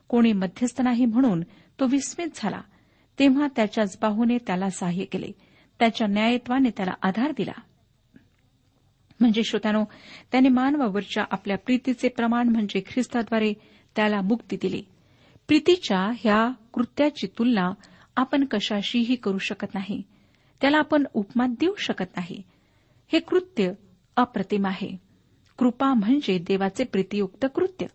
कोणी 0.08 0.32
मध्यस्थ 0.32 0.80
नाही 0.80 1.04
म्हणून 1.04 1.40
तो 1.80 1.86
विस्मित 1.86 2.28
झाला. 2.34 2.60
तेव्हा 3.18 3.46
त्याच्याच 3.56 3.98
बाहूने 4.02 4.38
त्याला 4.38 4.70
सहाय्य 4.70 5.04
केले. 5.04 5.30
त्याच्या 5.78 6.06
न्यायत्वाने 6.06 6.70
त्याला 6.70 6.92
आधार 7.02 7.32
दिला. 7.36 7.60
म्हणजे 9.20 9.42
श्रोत्यानो 9.44 9.84
त्याने 10.32 10.48
मानवावरच्या 10.48 11.24
आपल्या 11.30 11.58
प्रीतीचे 11.58 12.08
प्रमाण 12.08 12.48
म्हणजे 12.48 12.80
ख्रिस्ताद्वारे 12.80 13.52
त्याला 13.96 14.20
मुक्ती 14.20 14.56
दिली. 14.62 14.82
प्रीतीच्या 15.48 15.98
ह्या 15.98 16.52
कृत्याची 16.72 17.26
तुलना 17.26 17.72
आपण 18.16 18.44
कशाशीही 18.44 19.16
करू 19.16 19.38
शकत 19.38 19.74
नाही. 19.74 20.02
त्याला 20.60 20.78
आपण 20.78 21.04
उपमा 21.14 21.46
देऊ 21.46 21.74
शकत 21.74 22.16
नाही. 22.16 22.42
हे 23.12 23.20
कृत्य 23.20 23.72
अप्रतिम 24.16 24.66
आहे. 24.66 24.96
कृपा 25.58 25.94
म्हणजे 25.94 26.38
देवाचे 26.38 26.84
प्रीतियुक्त 26.84 27.46
कृत्य. 27.54 27.86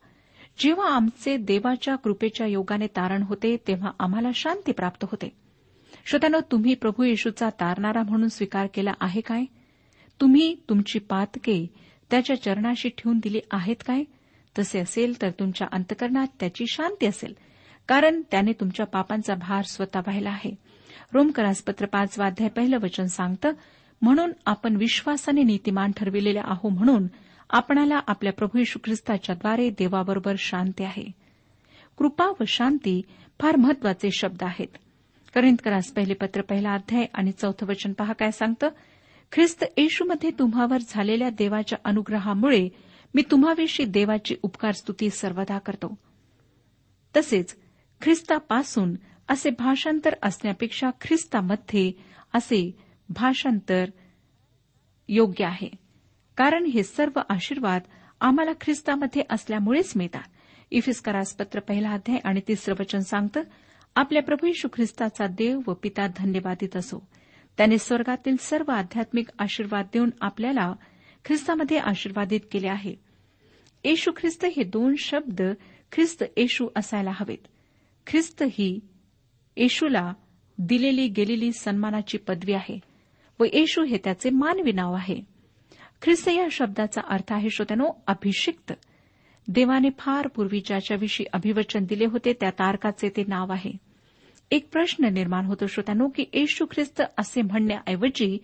जेव्हा 0.59 0.95
आमचे 0.95 1.37
देवाच्या 1.37 1.95
कृपेच्या 1.95 2.47
योगाने 2.47 2.87
तारण 2.87 3.23
होते 3.23 3.57
तेव्हा 3.67 3.91
आम्हाला 3.99 4.29
शांती 4.35 4.71
प्राप्त 4.71 5.05
होते. 5.11 5.42
श्रोत्यानो 6.05 6.39
तुम्ही 6.51 6.73
प्रभू 6.75 7.03
येशूचा 7.03 7.49
तारणारा 7.49 8.03
म्हणून 8.03 8.27
स्वीकार 8.27 8.67
केला 8.73 8.91
आहे 8.99 9.21
काय? 9.21 9.43
तुम्ही 10.21 10.55
तुमची 10.69 10.99
पातके 10.99 11.67
त्याच्या 12.11 12.41
चरणाशी 12.41 12.89
ठेवून 12.89 13.19
दिली 13.23 13.39
आहेत 13.51 13.75
काय? 13.87 14.03
तसे 14.59 14.79
असेल 14.79 15.21
तर 15.21 15.29
तुमच्या 15.29 15.67
अंतकरणात 15.71 16.27
त्याची 16.39 16.65
शांती 16.67 17.05
असेल 17.05 17.33
कारण 17.87 18.21
त्याने 18.31 18.51
तुमच्या 18.51 18.85
पापांचा 18.85 19.35
भार 19.35 19.61
स्वतः 19.61 19.99
वाहिला 19.99 20.29
आहे 20.29 20.55
रोमकरासपत्र 21.13 21.85
पाचवाध्याय 21.85 22.49
पहिलं 22.49 22.77
वचन 22.83 23.05
सांगतं 23.05 23.51
म्हणून 24.01 24.31
आपण 24.45 24.75
विश्वासाने 24.75 25.43
नीतिमान 25.43 25.91
ठरविलेले 25.97 26.39
आहो 26.39 26.69
म्हणून 26.69 27.07
आपणाला 27.49 27.99
आपल्या 28.07 28.33
प्रभू 28.33 28.59
यशू 28.59 28.79
ख्रिस्ताच्याद्वारे 28.83 29.69
देवाबरोबर 29.69 30.35
शांती 30.37 30.83
आहे. 30.83 31.11
कृपा 31.97 32.25
व 32.27 32.43
शांती 32.47 33.01
फार 33.39 33.55
महत्त्वाचे 33.55 34.09
शब्द 34.11 34.43
आहेत. 34.43 34.67
करिंदकरास 35.35 35.91
पहिले 35.91 36.13
पत्र 36.13 36.41
पहिला 36.41 36.73
अध्याय 36.73 37.05
आणि 37.13 37.31
चौथं 37.31 37.67
वचन. 37.67 37.93
पहा 37.93 38.13
काय 38.13 38.31
सांगतं. 38.31 38.69
ख्रिस्त 39.31 39.65
येशूमध्ये 39.77 40.31
तुम्हावर 40.39 40.77
झालेल्या 40.89 41.29
देवाच्या 41.29 41.77
अनुग्रहामुळे 41.85 42.69
मी 43.15 43.21
तुम्हाविषयी 43.31 43.85
देवाची 43.85 44.35
उपकार 44.43 44.71
स्तुती 44.71 45.09
सर्वदा 45.09 45.57
करतो. 45.57 45.97
तसेच 47.17 47.57
ख्रिस्तापासून 48.01 48.95
असे 49.29 49.49
भाषांतर 49.49 50.13
असण्यापेक्षा 50.23 50.89
ख्रिस्तामध्ये 51.01 51.91
असे 52.33 52.77
भाषांतर 53.09 53.85
योग्य 55.07 55.45
आहे. 55.45 55.69
कारण 56.37 56.65
हे 56.65 56.83
सर्व 56.83 57.19
आशीर्वाद 57.29 57.81
आम्हाला 58.21 58.51
ख्रिस्तामध्ये 58.61 59.21
असल्यामुळेच 59.29 59.93
मिळतात. 59.95 60.23
इफिस्करास 60.71 61.33
पत्र 61.33 61.59
पहिला 61.59 61.89
अध्याय 61.89 62.17
आणि 62.23 62.41
तिसरं 62.47 62.75
वचन 62.79 62.99
सांगतं. 62.99 63.41
आपल्या 63.95 64.21
प्रभू 64.21 64.47
यशू 64.47 64.67
ख्रिस्ताचा 64.73 65.27
देव 65.27 65.59
व 65.67 65.73
पिता 65.73 66.07
धन्यवादित 66.07 66.75
असो. 66.75 67.07
त्याने 67.57 67.77
स्वर्गातील 67.77 68.35
सर्व 68.39 68.71
आध्यात्मिक 68.71 69.27
आशीर्वाद 69.39 69.87
देऊन 69.93 70.09
आपल्याला 70.21 70.73
ख्रिस्तामध्ये 71.25 71.77
आशीर्वादित 71.77 72.39
केले 72.51 72.67
आहे. 72.67 72.95
येशू 73.83 74.11
ख्रिस्त 74.17 74.45
हे 74.45 74.63
दोन 74.63 74.95
शब्द 74.99 75.41
ख्रिस्त 75.91 76.23
येशू 76.37 76.67
असायला 76.75 77.11
हवेत. 77.13 77.37
ख्रिस्त 78.07 78.43
ही 78.51 78.79
येशूला 79.57 80.13
दिलेली 80.57 81.07
गेलेली 81.07 81.51
सन्मानाची 81.51 82.17
पदवी 82.17 82.53
आहे 82.53 82.79
व 83.39 83.43
येशू 83.43 83.83
हे 83.83 83.97
त्याचे 83.97 84.29
मानवी 84.29 84.71
नाव 84.71 84.93
आहे. 84.93 85.21
ख्रिस्त 86.01 86.29
या 86.29 86.47
शब्दाचा 86.51 87.01
अर्थ 87.09 87.33
आहे 87.33 87.49
श्रोत्यानो 87.49 87.89
अभिषिक्त. 88.07 88.73
देवाने 89.47 89.89
फार 89.99 90.27
पूर्वी 90.27 90.61
ज्याच्याविषयी 90.65 91.25
अभिवचन 91.33 91.85
दिले 91.85 92.05
होते 92.05 92.33
त्या 92.33 92.49
तारकाचे 92.49 93.09
ते 93.09 93.23
नाव 93.27 93.51
आहे. 93.51 93.82
एक 94.53 94.69
प्रश्न 94.71 95.05
निर्माण 95.05 95.45
होतो 95.45 95.67
श्रोत्यानो 95.67 96.07
की 96.07 96.25
येशू 96.33 96.65
ख्रिस्त 96.65 97.01
असे 97.17 97.41
म्हणण्याऐवजी 97.41 98.37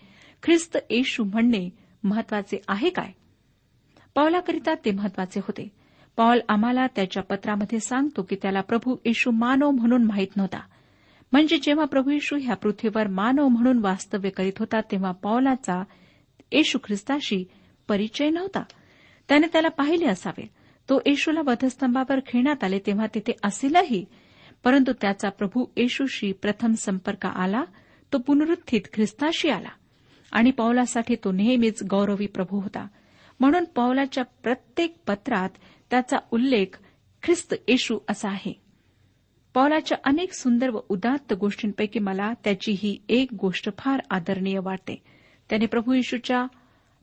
ख्रिस्त 0.44 0.78
येशू 0.90 1.24
म्हणणे 1.24 1.70
महत्त्वाचे 2.04 2.62
आहे 2.68 2.90
काय? 2.90 3.12
पावलाकरिता 4.16 4.74
ते 4.86 4.92
महत्त्वाचे 4.92 5.40
होते. 5.40 5.70
पॉल 6.18 6.40
आम्हाला 6.50 6.88
त्याच्या 6.88 7.24
पत्रामध्ये 7.24 7.80
सांगतो 7.80 8.22
की 8.22 8.36
त्याला 8.42 8.62
प्रभू 8.62 8.96
येशू 9.06 9.32
मानव 9.32 9.70
म्हणून 9.70 10.04
माहीत 10.04 10.28
नव्हता. 10.36 10.60
म्हणजे 11.32 11.58
जेव्हा 11.58 11.86
प्रभू 11.86 12.10
येशू 12.10 12.38
ह्या 12.42 12.56
पृथ्वीवर 12.56 13.08
मानव 13.08 13.48
म्हणून 13.48 13.78
वास्तव्य 13.78 14.30
करीत 14.30 14.54
होता 14.60 14.82
तेव्हा 14.82 15.12
पॉलाचा 15.12 15.84
येशू 16.52 16.78
ख्रिस्ताशी 16.84 17.46
परिचय 17.88 18.30
नव्हता. 18.30 18.64
त्याने 19.28 19.48
त्याला 19.48 19.70
पाहिले 19.70 20.06
असावे. 20.06 20.48
तो 20.90 21.02
येशूला 21.06 21.42
वधस्तंभावर 21.46 22.20
खेळण्यात 22.28 22.64
आले 22.64 22.80
तेव्हा 22.80 23.06
तिथे 23.16 23.32
असेलही 23.44 24.06
ते 24.06 24.19
परंतु 24.64 24.92
त्याचा 25.02 25.30
प्रभू 25.30 25.66
येशूशी 25.78 26.32
प्रथम 26.32 26.74
संपर्क 26.74 27.26
आला 27.26 27.64
तो 28.14 28.18
पुनरुत्थित 28.18 28.82
ख्रिस्ताशी 28.94 29.50
आला 29.50 29.70
आणि 30.32 30.52
पावलासाठी 30.52 31.16
तो 31.16 31.32
नेहमीच 31.32 31.84
गौरवी 31.90 32.28
प्रभू 32.28 32.60
होता. 32.60 32.88
म्हणून 33.40 33.64
पावलाच्या 33.64 34.24
प्रत्येक 34.24 34.96
पत्रात 35.08 35.50
त्याचा 35.90 36.18
उल्लेख 36.32 36.80
ख्रिस्त 37.24 37.56
येशू 37.68 38.00
असा 38.10 38.30
आहे. 38.30 38.62
पावलाच्या 39.54 39.98
अनेक 40.04 40.34
सुंदर 40.34 40.70
व 40.70 40.80
उदात्त 40.90 41.34
गोष्टींपैकी 41.34 42.00
मला 42.00 42.34
त्याची 42.44 42.72
ही 42.72 42.98
एक 43.10 43.28
गोष्ट 43.34 43.70
फार 43.78 44.00
आदरणीय 44.10 44.60
वाटते. 44.60 45.04
त्याने 45.50 45.66
प्रभू 45.66 45.94
येशूच्या 45.94 46.46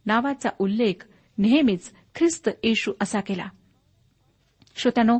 नावाचा 0.06 0.48
उल्लेख 0.58 1.06
नेहमीच 1.38 1.92
ख्रिस्त 2.14 2.50
येशू 2.64 2.92
असा 3.00 3.20
केला. 3.20 3.48
श्रोत्यानो 4.76 5.18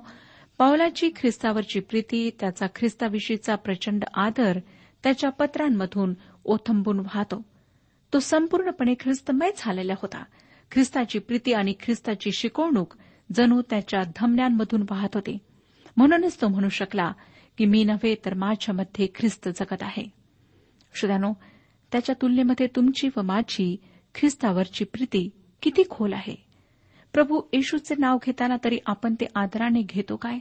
पावलाची 0.59 1.11
ख्रिस्तावरची 1.16 1.81
प्रीती 1.81 2.31
त्याचा 2.40 2.66
ख्रिस्ताविषयीचा 2.75 3.55
प्रचंड 3.55 4.05
आदर 4.14 4.59
त्याच्या 5.03 5.31
पत्रांमधून 5.31 6.14
ओथंबून 6.45 7.01
वाहतो. 7.01 7.42
तो 8.12 8.19
संपूर्णपणे 8.19 8.95
ख्रिस्तमय 9.01 9.51
झालेला 9.57 9.92
होता. 9.99 10.25
ख्रिस्ताची 10.73 11.19
प्रीती 11.19 11.53
आणि 11.53 11.75
ख्रिस्ताची 11.81 12.33
शिकवणूक 12.33 12.95
जणू 13.33 13.62
त्याच्या 13.71 14.03
धमन्यांमधून 14.16 14.83
वाहत 14.90 15.09
होती. 15.14 15.38
म्हणूनच 15.97 16.40
तो 16.40 16.49
म्हणू 16.49 16.69
शकला 16.69 17.12
की 17.59 17.64
मी 17.64 17.85
नव्हे 17.85 18.14
तर 18.25 18.35
माझ्यामध्ये 18.35 19.07
ख्रिस्त 19.14 19.49
जगत 19.49 19.83
आहे. 19.83 20.05
श्रोत्यानो 20.95 21.33
त्याच्या 21.92 22.14
तुलनेमध्ये 22.23 22.66
तुमची 22.66 23.09
व 23.16 23.23
माझी 23.23 23.77
ख्रिस्तावरची 24.14 24.85
प्रीती 24.85 25.31
किती 25.62 25.83
खोल 25.90 26.12
आहे? 26.12 26.45
प्रभू 27.12 27.40
येशूचे 27.53 27.95
नाव 27.99 28.19
घेताना 28.27 28.57
तरी 28.64 28.79
आपण 28.87 29.14
ते 29.14 29.27
आदराने 29.35 29.83
घेतो 29.83 30.16
काय? 30.16 30.38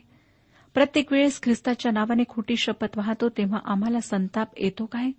प्रत्येक 0.74 1.12
वेळेस 1.12 1.42
ख्रिस्ताच्या 1.44 1.92
नावाने 1.92 2.24
खोटी 2.30 2.56
शपथ 2.58 2.98
वाहतो 2.98 3.30
तेव्हा 3.30 3.60
आम्हाला 3.66 4.00
संताप 4.00 4.48
येतो 4.58 4.86
काय? 4.86 5.12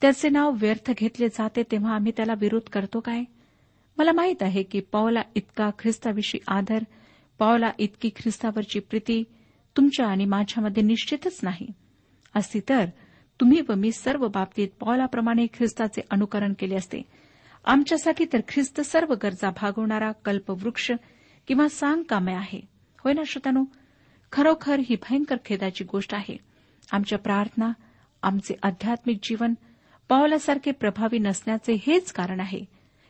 त्याचे 0.00 0.28
नाव 0.28 0.50
व्यर्थ 0.50 0.90
घेतले 0.98 1.28
जाते 1.28 1.62
तेव्हा 1.62 1.94
आम्ही 1.94 2.12
त्याला 2.16 2.32
विरोध 2.38 2.68
करतो 2.68 3.00
काय? 3.00 3.24
मला 3.98 4.12
माहीत 4.12 4.42
आहे 4.42 4.62
की 4.62 4.80
पावला 4.80 5.22
इतका 5.34 5.70
ख्रिस्ताविषयी 5.78 6.40
आदर 6.48 6.78
पावला 7.38 7.70
इतकी 7.78 8.08
ख्रिस्तावरची 8.08 8.78
प्रीती 8.78 9.24
तुमच्या 9.76 10.06
आणि 10.06 10.24
माझ्यामध्ये 10.24 10.82
निश्चितच 10.82 11.40
नाही. 11.42 11.66
असती 12.34 12.60
तर 12.68 12.84
तुम्ही 13.40 13.60
व 13.68 13.74
मी 13.74 13.92
सर्व 13.92 14.28
बाबतीत 14.28 14.68
पावलाप्रमाणे 14.80 15.46
ख्रिस्ताचे 15.46 16.00
अनुकरण 16.10 16.52
केले 16.58 16.74
असते. 16.74 17.02
आमच्यासाठी 17.64 18.24
तर 18.32 18.40
ख्रिस्त 18.48 18.80
सर्व 18.80 19.14
गरजा 19.22 19.50
भागवणारा 19.50 20.12
कल्पवृक्ष 20.12 20.90
किंवा 21.48 21.68
सांग 21.68 22.02
कामे 22.02 22.32
आहे. 22.32 22.60
होय 22.98 23.12
ना 23.12 23.22
श्रोतानो 23.26 23.64
खरोखर 24.32 24.78
ही 24.78 24.96
भयंकर 24.96 25.36
खेदाची 25.44 25.84
गोष्ट 25.84 26.14
आहे. 26.14 26.36
आमच्या 26.92 27.18
प्रार्थना 27.18 27.72
आमचे 28.22 28.54
आध्यात्मिक 28.62 29.18
जीवन 29.22 29.54
पावलासारखे 30.08 30.70
प्रभावी 30.70 31.18
नसण्याचे 31.18 31.78
हेच 31.86 32.12
कारण 32.12 32.40
आहे 32.40 32.64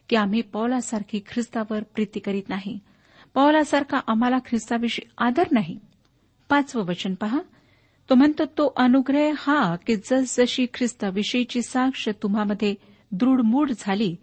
की 0.08 0.16
आम्ही 0.16 0.42
पावलासारखी 0.42 1.20
ख्रिस्तावर 1.26 1.82
प्रीती 1.82 2.20
करीत 2.20 2.48
नाही. 2.48 2.78
पावलासारखा 3.34 4.00
आम्हाला 4.06 4.38
ख्रिस्ताविषयी 4.38 5.10
आदर 5.18 5.44
नाही. 5.50 5.78
पाचवं 6.48 6.84
वचन 6.84 7.14
पहा. 7.14 7.38
तो 8.10 8.14
म्हणतो 8.14 8.44
तो 8.44 8.72
अनुग्रह 8.76 9.32
हा 9.36 9.76
की 9.76 9.96
जसजशी 9.96 10.66
ख्रिस्ताविषयीची 10.74 11.62
साक्ष 11.62 12.08
तुम्हामध्ये 12.22 12.74
दृढमूढ 13.12 13.70
झाली 13.78 14.16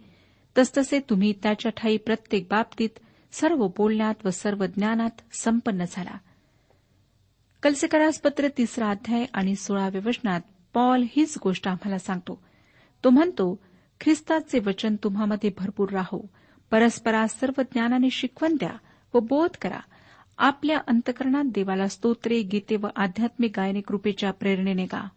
तसतसे 0.58 1.00
तुम्ही 1.00 1.32
त्याच्या 1.42 1.70
ठाई 1.70 1.96
प्रत्येक 1.96 2.46
बाबतीत 2.50 2.88
सर्व 3.32 3.68
बोलण्यात 3.68 4.14
व 4.24 4.30
सर्व 4.30 4.66
ज्ञानात 4.66 5.10
संपन्न 5.40 5.84
झाला. 5.90 6.18
कलसेकरासपत्र 7.62 8.48
तिसरा 8.58 8.90
अध्याय 8.90 9.26
आणि 9.34 9.54
सोळाव्या 9.54 10.00
वचनात 10.04 10.40
पॉल 10.74 11.04
हीच 11.10 11.38
गोष्ट 11.42 11.68
आम्हाला 11.68 11.98
सांगतो. 11.98 12.42
तो 13.04 13.10
म्हणतो 13.10 13.58
ख्रिस्ताचे 14.00 14.58
वचन 14.58 14.96
तुम्हामध्ये 15.04 15.50
भरपूर 15.58 15.88
राहो. 15.88 16.26
परस्परास 16.70 17.40
सर्व 17.40 17.62
ज्ञानाने 17.62 18.10
शिकवण 18.10 18.54
द्या 18.54 18.72
व 19.14 19.18
बोध 19.18 19.50
करा. 19.62 19.80
आपल्या 20.38 20.78
अंतकरणात 20.86 21.44
देवाला 21.44 21.88
स्तोत्रे 21.88 22.42
गीते 22.42 22.76
व 22.76 22.86
आध्यात्मिक 22.96 23.52
गायने 23.56 23.80
कृपेच्या 23.80 24.30
प्रेरणेने 24.30 24.84
गा. 24.84 25.08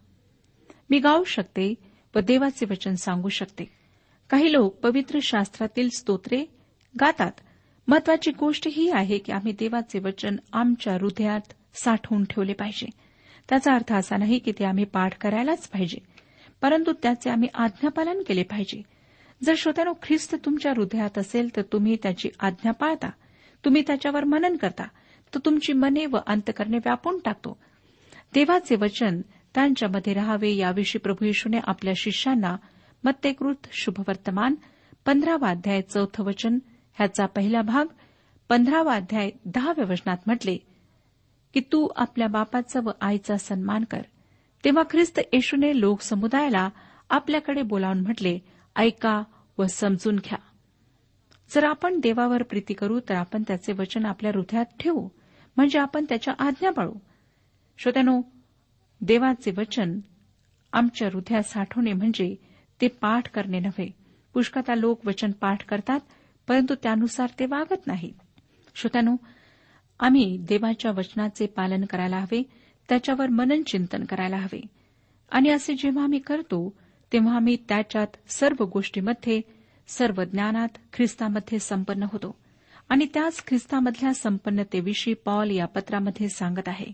मी 0.90 0.98
गाऊ 0.98 1.24
शकते 1.24 1.74
व 2.14 2.18
देवाचे 2.18 2.66
वचन 2.70 2.94
सांगू 2.94 3.28
शकते. 3.28 3.64
काही 4.30 4.52
लोक 4.52 4.76
पवित्र 4.76 5.18
शास्त्रातील 5.22 5.88
स्तोत्रे 5.96 6.44
गातात. 7.00 7.32
महत्वाची 7.88 8.30
गोष्ट 8.30 8.68
ही 8.72 8.90
आहे 8.90 9.18
की 9.18 9.32
आम्ही 9.32 9.52
देवाचे 9.52 9.98
वचन 9.98 10.36
आमच्या 10.52 10.94
हृदयात 10.94 11.52
साठवून 11.74 12.24
ठेवले 12.24 12.52
पाहिजे. 12.52 12.86
त्याचा 13.48 13.74
अर्थ 13.74 13.92
असा 13.92 14.16
नाही 14.16 14.38
की 14.38 14.52
ते 14.52 14.64
आम्ही 14.64 14.84
पाठ 14.84 15.18
करायलाच 15.18 15.68
पाहिजे 15.68 15.98
परंतु 16.62 16.92
त्याचे 17.02 17.30
आम्ही 17.30 17.48
आज्ञापालन 17.54 18.22
केले 18.28 18.42
पाहिजे. 18.42 18.82
जर 19.42 19.54
श्रोत्यानो 19.56 19.92
ख्रिस्त 20.02 20.36
तुमच्या 20.44 20.72
हृदयात 20.76 21.18
असेल 21.18 21.56
तर 21.56 21.62
तुम्ही 21.62 21.96
त्याची 22.02 22.28
आज्ञा 22.40 22.72
पाळता. 22.72 23.10
तुम्ही 23.64 23.82
त्याच्यावर 23.86 24.24
मनन 24.24 24.56
करता. 24.56 24.84
तो 25.34 25.38
तुमची 25.44 25.72
मने 25.72 26.06
व 26.06 26.16
अंतकरणे 26.26 26.76
व्यापून 26.76 27.18
टाकतो. 27.18 27.58
देवाचे 28.34 28.76
वचन 28.76 29.20
त्यांच्यामध्ये 29.54 30.14
राहावे 30.14 30.50
याविषयी 30.50 30.98
प्रभू 30.98 31.24
येशूने 31.24 31.56
आपल्या 31.64 31.94
शिष्यांना 31.96 32.56
मत्तेकृत 33.04 33.66
शुभवर्तमान 33.72 34.54
पंधरावा 35.06 35.50
अध्याय 35.50 35.82
चौथं 35.82 36.24
वचन 36.24 36.58
ह्याचा 36.94 37.26
पहिला 37.26 37.62
भाग 37.62 37.86
पंधरावा 38.48 38.94
अध्याय 38.94 39.30
दहाव्या 39.44 39.84
वचनात 39.84 40.16
म्हटले 40.26 40.56
की 41.54 41.60
तू 41.60 41.88
आपल्या 41.96 42.26
बापाचा 42.26 42.80
व 42.84 42.90
आईचा 43.00 43.36
सन्मान 43.36 43.84
कर. 43.84 44.00
तेव्हा 44.64 44.82
ख्रिस्त 44.90 45.20
येशूने 45.32 45.80
लोक 45.80 46.00
समुदायाला 46.00 46.70
आपल्याकडे 47.10 47.62
बोलावून 47.62 48.00
म्हटले 48.00 48.38
ऐका 48.76 49.22
व 49.58 49.64
समजून 49.66 50.16
घ्या. 50.16 50.38
जर 51.50 51.64
आपण 51.64 51.98
देवावर 51.98 52.42
प्रीती 52.42 52.74
करू 52.74 53.00
तर 53.00 53.14
आपण 53.14 53.42
त्याचे 53.42 53.72
वचन 53.72 54.06
आपल्या 54.06 54.30
हृदयात 54.34 54.64
ठेवू 54.80 55.08
म्हणजे 55.56 55.78
आपण 55.78 56.04
त्याच्या 56.04 56.34
आज्ञा 56.38 56.70
पाळू. 56.70 56.92
श्रोत्यानो 57.78 58.20
देवाचे 59.00 59.50
वचन 59.56 60.00
आमच्या 60.72 61.08
हृदयात 61.12 61.42
साठवणे 61.42 61.92
म्हणजे 61.92 62.45
ते 62.80 62.88
पाठ 62.88 63.28
करणे 63.28 63.60
नव्हे. 63.60 63.90
पुष्कळता 64.34 64.74
लोक 64.74 65.06
वचन 65.06 65.30
पाठ 65.30 65.64
करतात 65.64 66.00
परंतु 66.48 66.74
त्यानुसार 66.74 67.30
ते 67.38 67.46
वागत 67.46 67.86
नाहीत. 67.86 68.12
श्रोत्यानो 68.74 69.16
आम्ही 70.00 70.38
देवाच्या 70.48 70.90
वचनाचे 70.90 71.46
पालन 71.46 71.84
करायला 71.84 72.18
हवे 72.18 72.42
त्याच्यावर 72.88 73.28
मनन 73.28 73.62
चिंतन 73.62 74.04
करायला 74.04 74.36
हवे. 74.36 74.60
आणि 75.30 75.48
असे 75.48 75.74
जेव्हा 75.74 76.04
आम्ही 76.04 76.18
करतो 76.18 76.74
तेव्हा 77.12 77.36
आम्ही 77.36 77.56
त्याच्यात 77.68 78.06
सर्व 78.28 78.64
गोष्टीमध्ये 78.64 79.40
सर्व 79.88 80.24
ज्ञानात 80.24 80.68
ख्रिस्तामध्ये 80.92 81.58
संपन्न 81.58 82.02
होतो. 82.02 82.38
आणि 82.88 83.06
त्याच 83.14 83.44
ख्रिस्तामधल्या 83.46 84.14
संपन्नतेविषयी 84.14 85.14
पॉल 85.14 85.50
या 85.50 85.66
पत्रामध्ये 85.66 86.28
सांगत 86.28 86.68
आहे. 86.68 86.86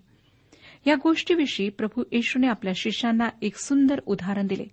या 0.87 0.95
गोष्टीविषयी 0.95 1.69
प्रभू 1.69 2.03
येशूने 2.13 2.47
आपल्या 2.47 2.73
शिष्यांना 2.77 3.29
एक 3.43 3.57
सुंदर 3.57 4.01
उदाहरण 4.07 4.47
दिले. 4.47 4.65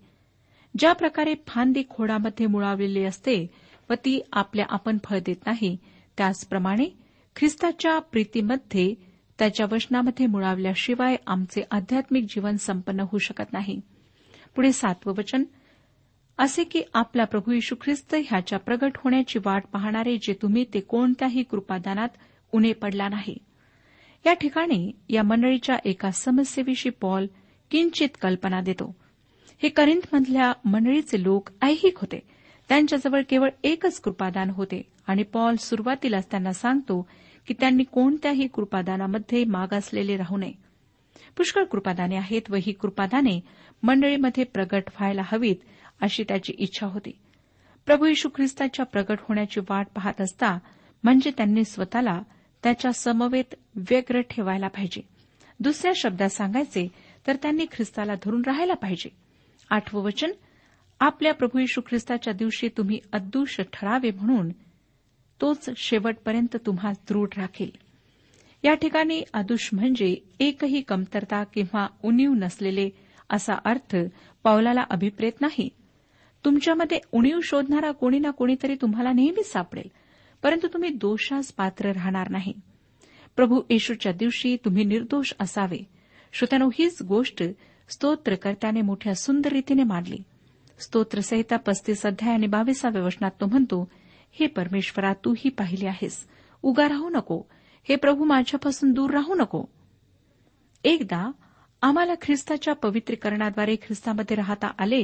ज्या 0.78 0.94
प्रकारे 0.94 1.34
फांदी 1.48 1.84
खोडामध्ये 1.90 2.46
मुळावलेली 2.46 3.04
असते 3.04 3.48
व 3.90 3.94
ती 3.94 4.22
आपल्या 4.34 4.66
आपण 4.70 4.98
फळ 5.04 5.20
देत 5.26 5.36
नाही 5.46 5.78
त्याचप्रमाणे 6.18 6.86
ख्रिस्ताच्या 7.36 8.00
प्रीतीमध्ये 8.00 8.94
त्याच्या 9.40 9.66
वचनामध्ये 9.72 10.26
मुळावल्याशिवाय 10.26 11.16
आमचे 11.28 11.64
आध्यात्मिक 11.72 12.24
जीवन 12.24 12.56
संपन्न 12.56 13.00
होऊ 13.00 13.18
शकत 13.18 13.54
नाही. 13.54 13.80
पुढे 14.56 14.72
सातवं 14.72 15.14
वचन. 15.18 15.44
असे 16.38 16.64
की 16.64 16.82
आपला 16.94 17.24
प्रभू 17.26 17.52
यशू 17.52 17.76
ख्रिस्त 17.82 18.16
ह्याच्या 18.26 18.60
प्रगट 18.60 18.92
होण्याची 18.98 19.40
वाट 19.46 19.64
पाहणारे 19.74 20.18
जे 20.18 20.34
तुम्ही 20.42 20.66
ते 20.74 20.80
कोणत्याही 20.80 21.44
कृपादानात 21.44 22.10
उणे 22.52 22.74
पडला 22.74 23.10
नाही. 23.10 23.38
या 24.26 24.34
ठिकाणी 24.34 24.92
या 25.10 25.24
मंडळीच्या 25.24 25.78
एका 25.86 26.12
समस्येविषयी 26.12 26.92
पॉल 26.92 27.28
किंचित 27.72 28.10
कल्पना 28.22 28.62
देतो. 28.62 28.99
हे 29.64 29.70
करिंथमधल्या 29.70 30.54
मंडळीचे 30.66 31.24
लोक 31.24 31.50
ऐहिक 31.62 32.00
होते. 32.00 32.20
त्यांच्याजवळ 32.70 33.22
केवळ 33.30 33.50
एकच 33.64 34.00
कृपादान 34.00 34.50
होते 34.50 34.82
आणि 35.08 35.24
पॉल 35.24 35.56
सुरुवातीलाच 35.56 36.28
त्यांना 36.32 36.54
सांगतो 36.54 37.08
की 37.48 37.54
त्यांनी 37.60 37.84
कोणत्याही 37.84 38.48
कृपादानामध्ये 38.48 39.46
मागासलेले 39.46 40.18
राहू 40.18 40.38
नये. 40.38 40.52
पुष्कळ 41.38 41.64
कृपादाने 41.64 42.16
आहेत 42.16 42.42
व 42.50 42.56
ही 42.56 42.72
कृपादाने 42.74 43.40
मंडळीमध्ये 43.84 44.44
प्रगट 44.44 44.84
व्हायला 44.88 45.22
हवीत 45.26 45.56
अशी 46.02 46.24
त्याची 46.24 46.54
इच्छा 46.58 46.88
होती. 46.88 47.12
प्रभू 47.86 48.06
यशू 48.06 48.30
ख्रिस्ताच्या 48.36 48.86
प्रगट 48.86 49.18
होण्याची 49.22 49.60
वाट 49.60 49.88
पाहत 49.96 50.22
असता 50.22 50.60
म्हणजे 51.04 51.32
त्यांनी 51.38 51.64
स्वतःला 51.64 52.22
त्याच्या 52.64 52.92
समवेत 52.92 53.56
व्यग्र 53.76 54.22
ठेवायला 54.22 54.68
पाहिजे. 54.68 55.02
दुसऱ्या 55.60 55.92
शब्दात 55.96 56.30
सांगायचे 56.30 56.88
तर 57.28 57.36
त्यांनी 57.36 57.66
ख्रिस्ताला 57.72 58.14
धरून 58.24 58.42
राहायला 58.46 58.74
पाहिजे. 58.74 59.10
आठवं 59.70 60.04
वचन 60.04 60.32
आपल्या 61.00 61.34
प्रभू 61.34 61.60
यशू 61.60 61.82
ख्रिस्ताच्या 61.82 62.34
दिवशी 62.34 62.68
तुम्ही 62.68 63.00
अदृश्य 63.14 63.64
ठरावे 63.74 64.12
म्हणून 64.12 64.50
तोच 65.42 65.70
शेवटपर्यंत 65.78 66.58
तुम्हा 66.66 66.92
दृढ 66.92 67.28
राखेल. 67.38 67.72
या 68.64 68.74
ठिकाणी 68.74 69.24
अदुष 69.34 69.70
म्हणजे 69.74 70.16
एकही 70.40 70.82
कमतरता 70.82 71.44
किंवा 71.44 71.88
उणीव 72.04 72.34
नसलेले 72.34 72.90
असा 73.30 73.54
अर्थ 73.66 73.96
पावलाला 74.44 74.84
अभिप्रेत 74.90 75.32
नाही. 75.42 75.70
तुमच्यामध्ये 76.46 77.00
उणीव 77.12 77.40
शोधणारा 77.44 77.92
कोणी 77.92 78.20
ना 78.20 78.30
कोणीतरी 78.30 78.76
तुम्हाला 78.76 79.14
नेहमीच 79.14 79.52
सापडेल 79.52 79.88
परंतु 80.44 80.68
तुम्ही 80.68 80.90
दोषास 80.90 81.52
पात्र 81.52 81.92
राहणार 81.92 82.30
नाही. 82.30 82.54
प्रभू 83.36 83.62
येशूच्या 83.70 84.12
दिवशी 84.12 84.58
तुम्ही 84.66 84.84
निर्दोष 84.84 85.34
असावे. 85.40 85.84
श्रोत्यानो 86.34 86.70
हीच 86.70 87.02
गोष्ट 87.02 87.44
स्तोत्रकर्त्याने 87.90 88.82
मोठ्या 88.82 89.14
सुंदर 89.16 89.52
रीतीने 89.52 89.84
मांडली 89.84 90.18
स्तोत्रसहिता 90.80 91.58
पस्तीस 91.58 92.06
अध्याय 92.06 92.34
आणि 92.34 92.48
बावीसाव्या 92.48 93.02
वचनात 93.04 93.32
तो 93.42 93.46
म्हणतो 93.46 93.84
हे 94.36 94.48
परमेश्वरा 94.48 95.14
तूही 95.26 95.50
पाहिले 95.50 95.88
आहेस 95.88 96.20
उगा 96.64 96.88
राहू 96.90 97.10
नको 97.10 97.42
हे 97.88 97.96
प्रभू 97.96 98.24
माझ्यापासून 98.24 98.92
दूर 98.92 99.12
राहू 99.12 99.36
नको 99.36 99.64
एकदा 100.84 101.30
आम्हाला 101.82 102.14
ख्रिस्ताच्या 102.22 102.74
पवित्रीकरणाद्वारे 102.74 103.76
ख्रिस्तामध्ये 103.76 104.36
राहता 104.36 104.72
आले 104.78 105.04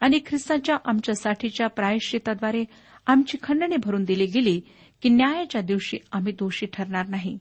आणि 0.00 0.18
ख्रिस्ताच्या 0.26 0.76
आमच्यासाठीच्या 0.84 1.66
प्रायश्चिताद्वारे 1.68 2.64
आमची 3.06 3.38
खंडने 3.42 3.76
भरून 3.76 4.04
दिली 4.04 4.26
गेली 4.26 4.60
की 5.02 5.08
न्यायाच्या 5.08 5.60
दिवशी 5.60 5.98
आम्ही 6.12 6.32
दोषी 6.32 6.66
ठरणार 6.66 7.06
नाही 7.06 7.38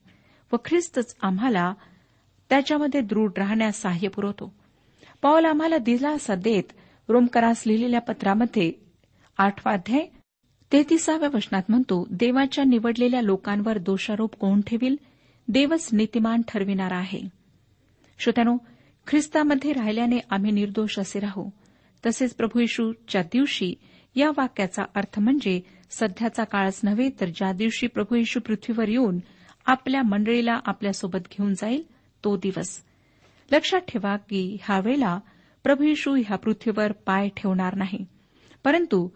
व 0.51 0.58
ख्रिस्तच 0.65 1.15
आम्हाला 1.21 1.71
त्याच्यामध्ये 2.49 3.01
दृढ 3.01 3.38
राहण्यास 3.38 3.82
सहाय्य 3.82 4.08
पुरवतो 4.08 4.54
पॉल 5.21 5.45
आम्हाला 5.45 5.77
दिलासा 5.77 6.36
देत 6.36 6.63
रोमकरास 7.10 7.63
लिहिलेल्या 7.67 8.01
पत्रामध्ये 8.01 8.71
आठवा 9.38 9.73
अध्याय 9.73 10.05
तेहतीसाव्या 10.71 11.29
वचनात 11.34 11.62
म्हणतो 11.69 12.07
देवाच्या 12.12 12.63
निवडलेल्या 12.63 13.21
लोकांवर 13.21 13.77
दोषारोप 13.77 14.36
कोण 14.36 14.62
ठेवील? 14.62 14.95
देवच 15.47 15.89
नीतिमान 15.93 16.41
ठरविणार 16.47 16.91
आहे. 16.91 17.21
श्रोत्यानो 18.19 18.57
ख्रिस्तामध्ये 19.07 19.73
राहिल्याने 19.73 20.19
आम्ही 20.29 20.51
निर्दोष 20.51 20.99
असे 20.99 21.19
राहू. 21.19 21.49
तसेच 22.05 22.34
प्रभू 22.34 22.60
येशूच्या 22.60 23.21
दिवशी 23.21 23.73
या 24.15 24.29
वाक्याचा 24.38 24.84
अर्थ 24.95 25.19
म्हणजे 25.19 25.62
सध्याचा 25.89 26.43
काळच 26.43 26.79
नव्हे 26.84 27.10
तर 27.21 27.25
ज्या 27.25 27.51
दिवशी 27.51 27.88
प्रभू 27.88 28.15
येशू 28.15 28.39
पृथ्वीवर 28.39 28.88
येऊन 28.88 29.19
आपल्या 29.65 30.01
मंडळीला 30.01 30.60
आपल्यासोबत 30.65 31.19
घेऊन 31.31 31.53
जाईल 31.53 31.84
तो 32.23 32.38
दिवस. 32.38 32.81
लक्षात 33.51 33.79
ठेवा 33.79 34.17
की 34.17 34.57
ह्यावेळेला 34.63 35.19
प्रभू 35.63 35.83
येशू 35.83 36.15
ह्या 36.15 36.37
पृथ्वीवर 36.37 36.91
पाय 36.91 37.29
ठेवणार 37.37 37.75
नाही. 37.75 38.05
परंतु 38.63 39.09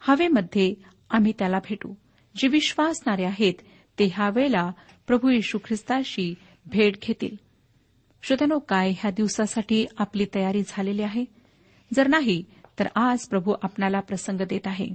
हवेमध्ये 0.00 0.74
आम्ही 1.10 1.32
त्याला 1.38 1.58
भेटू. 1.58 1.94
जे 2.36 2.48
विश्वासणारे 2.48 3.24
आहेत 3.24 3.54
ते 3.98 4.04
ह्यावेळेला 4.04 4.70
प्रभू 5.06 5.28
येशू 5.28 5.58
ख्रिस्ताशी 5.58 6.34
भेट 6.66 6.96
घेतील. 7.02 7.36
श्रोत्यानो 8.22 8.58
काय 8.58 8.90
ह्या 8.90 9.10
दिवसासाठी 9.10 9.86
आपली 9.98 10.26
तयारी 10.34 10.62
झालेली 10.66 11.02
आहे? 11.02 11.24
जर 11.94 12.06
नाही 12.06 12.44
तर 12.78 12.86
आज 12.94 13.18
प्रभू 13.28 13.54
आपणाला 13.62 14.00
प्रसंग 14.00 14.40
देत 14.40 14.66
आहे. 14.66 14.88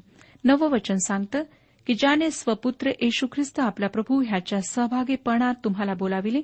नववचन 0.44 0.96
सांगतं 0.96 1.44
की 1.88 1.94
ज्याने 1.94 2.32
स्वपुत्र 2.32 2.90
येशू 2.90 3.28
ख्रिस्त 3.32 3.60
आपला 3.60 3.88
प्रभू 3.88 4.22
ह्याच्या 4.22 4.62
सहभागीपणात 4.62 5.56
तुम्हाला 5.64 5.94
बोलाविले 5.94 6.42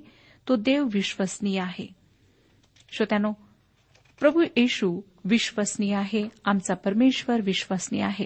तो 0.47 0.55
देव 0.55 0.87
विश्वसनीय 0.91 1.59
आहे. 1.59 2.02
श्रोत्यानो 2.95 3.31
प्रभू 4.19 4.43
येशू 4.55 5.01
विश्वसनीय 5.25 5.95
आहे 5.95 6.29
आमचा 6.45 6.73
परमेश्वर 6.73 7.41
विश्वसनीय 7.41 8.01
आहे. 8.01 8.25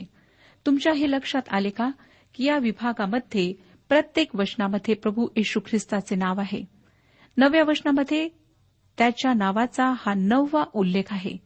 तुमच्या 0.65 0.93
हे 0.93 1.11
लक्षात 1.11 1.41
आले 1.49 1.69
का? 1.69 1.89
की 2.33 2.45
या 2.45 2.57
विभागामध्ये 2.57 3.53
प्रत्येक 3.89 4.35
वचनामध्ये 4.35 4.95
प्रभू 4.95 5.27
येशू 5.35 5.59
ख्रिस्ताचे 5.59 6.15
नाव 6.15 6.39
आहे. 6.39 6.65
नव्या 7.37 7.63
वचनामध्ये 7.63 8.29
त्याच्या 8.97 9.33
नावाचा 9.33 9.93
हा 9.97 10.13
नववा 10.13 10.63
उल्लेख 10.73 11.03
आहे. 11.11 11.37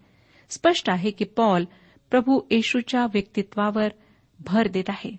स्पष्ट 0.50 0.90
आहे 0.90 1.12
की 1.12 1.26
पॉल 1.26 1.66
प्रभू 2.12 2.40
येशूच्या 2.52 3.06
व्यक्तित्वावर 3.06 3.88
भर 4.40 4.68
देत 4.68 4.90
आहे. 4.90 5.18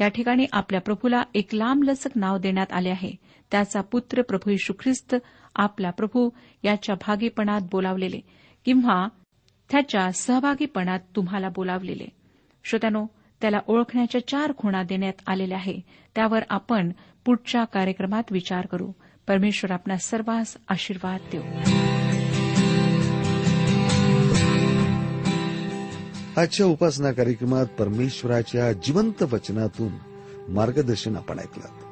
या 0.00 0.08
ठिकाणी 0.08 0.46
आपल्या 0.52 0.80
प्रभूला 0.80 1.22
एक 1.34 1.54
लांबलचक 1.54 2.10
नाव 2.14 2.38
देण्यात 2.38 2.72
आले 2.72 2.90
आहे. 2.90 3.12
त्याचा 3.50 3.80
पुत्र 3.80 4.22
प्रभू 4.22 4.50
येशू 4.50 4.72
ख्रिस्त 4.80 5.14
आपला 5.56 5.90
प्रभू 5.90 6.30
याच्या 6.62 6.94
भागीपणात 6.94 7.60
बोलावलेले 7.72 8.20
किंवा 8.64 9.08
त्याच्या 9.70 10.12
सहभागीपणात 10.12 11.00
तुम्हाला 11.16 11.48
बोलावलेले. 11.48 12.08
श्रोत्यानो 12.64 13.06
त्याला 13.40 13.58
ओळखण्याच्या 13.66 14.28
चार 14.28 14.52
खुणा 14.58 14.82
देण्यात 14.82 15.12
आलेल्या 15.26 15.58
आहे. 15.58 15.80
त्यावर 16.14 16.42
आपण 16.50 16.92
पुढच्या 17.24 17.64
कार्यक्रमात 17.64 18.22
विचार 18.30 18.66
करू. 18.66 18.92
परमेश्वर 19.28 19.70
आपणा 19.70 19.96
सर्वांस 19.96 20.56
आशीर्वाद 20.68 21.20
देऊ 21.32 21.42
आजच्या 26.36 26.66
उपासना 26.66 27.12
कार्यक्रमात 27.12 27.66
परमेश्वराच्या 27.66 28.72
जिवंत 28.72 29.22
वचनातून 29.22 29.92
मार्गदर्शन 30.48 31.16
आपण 31.16 31.38
ऐकलं. 31.38 31.91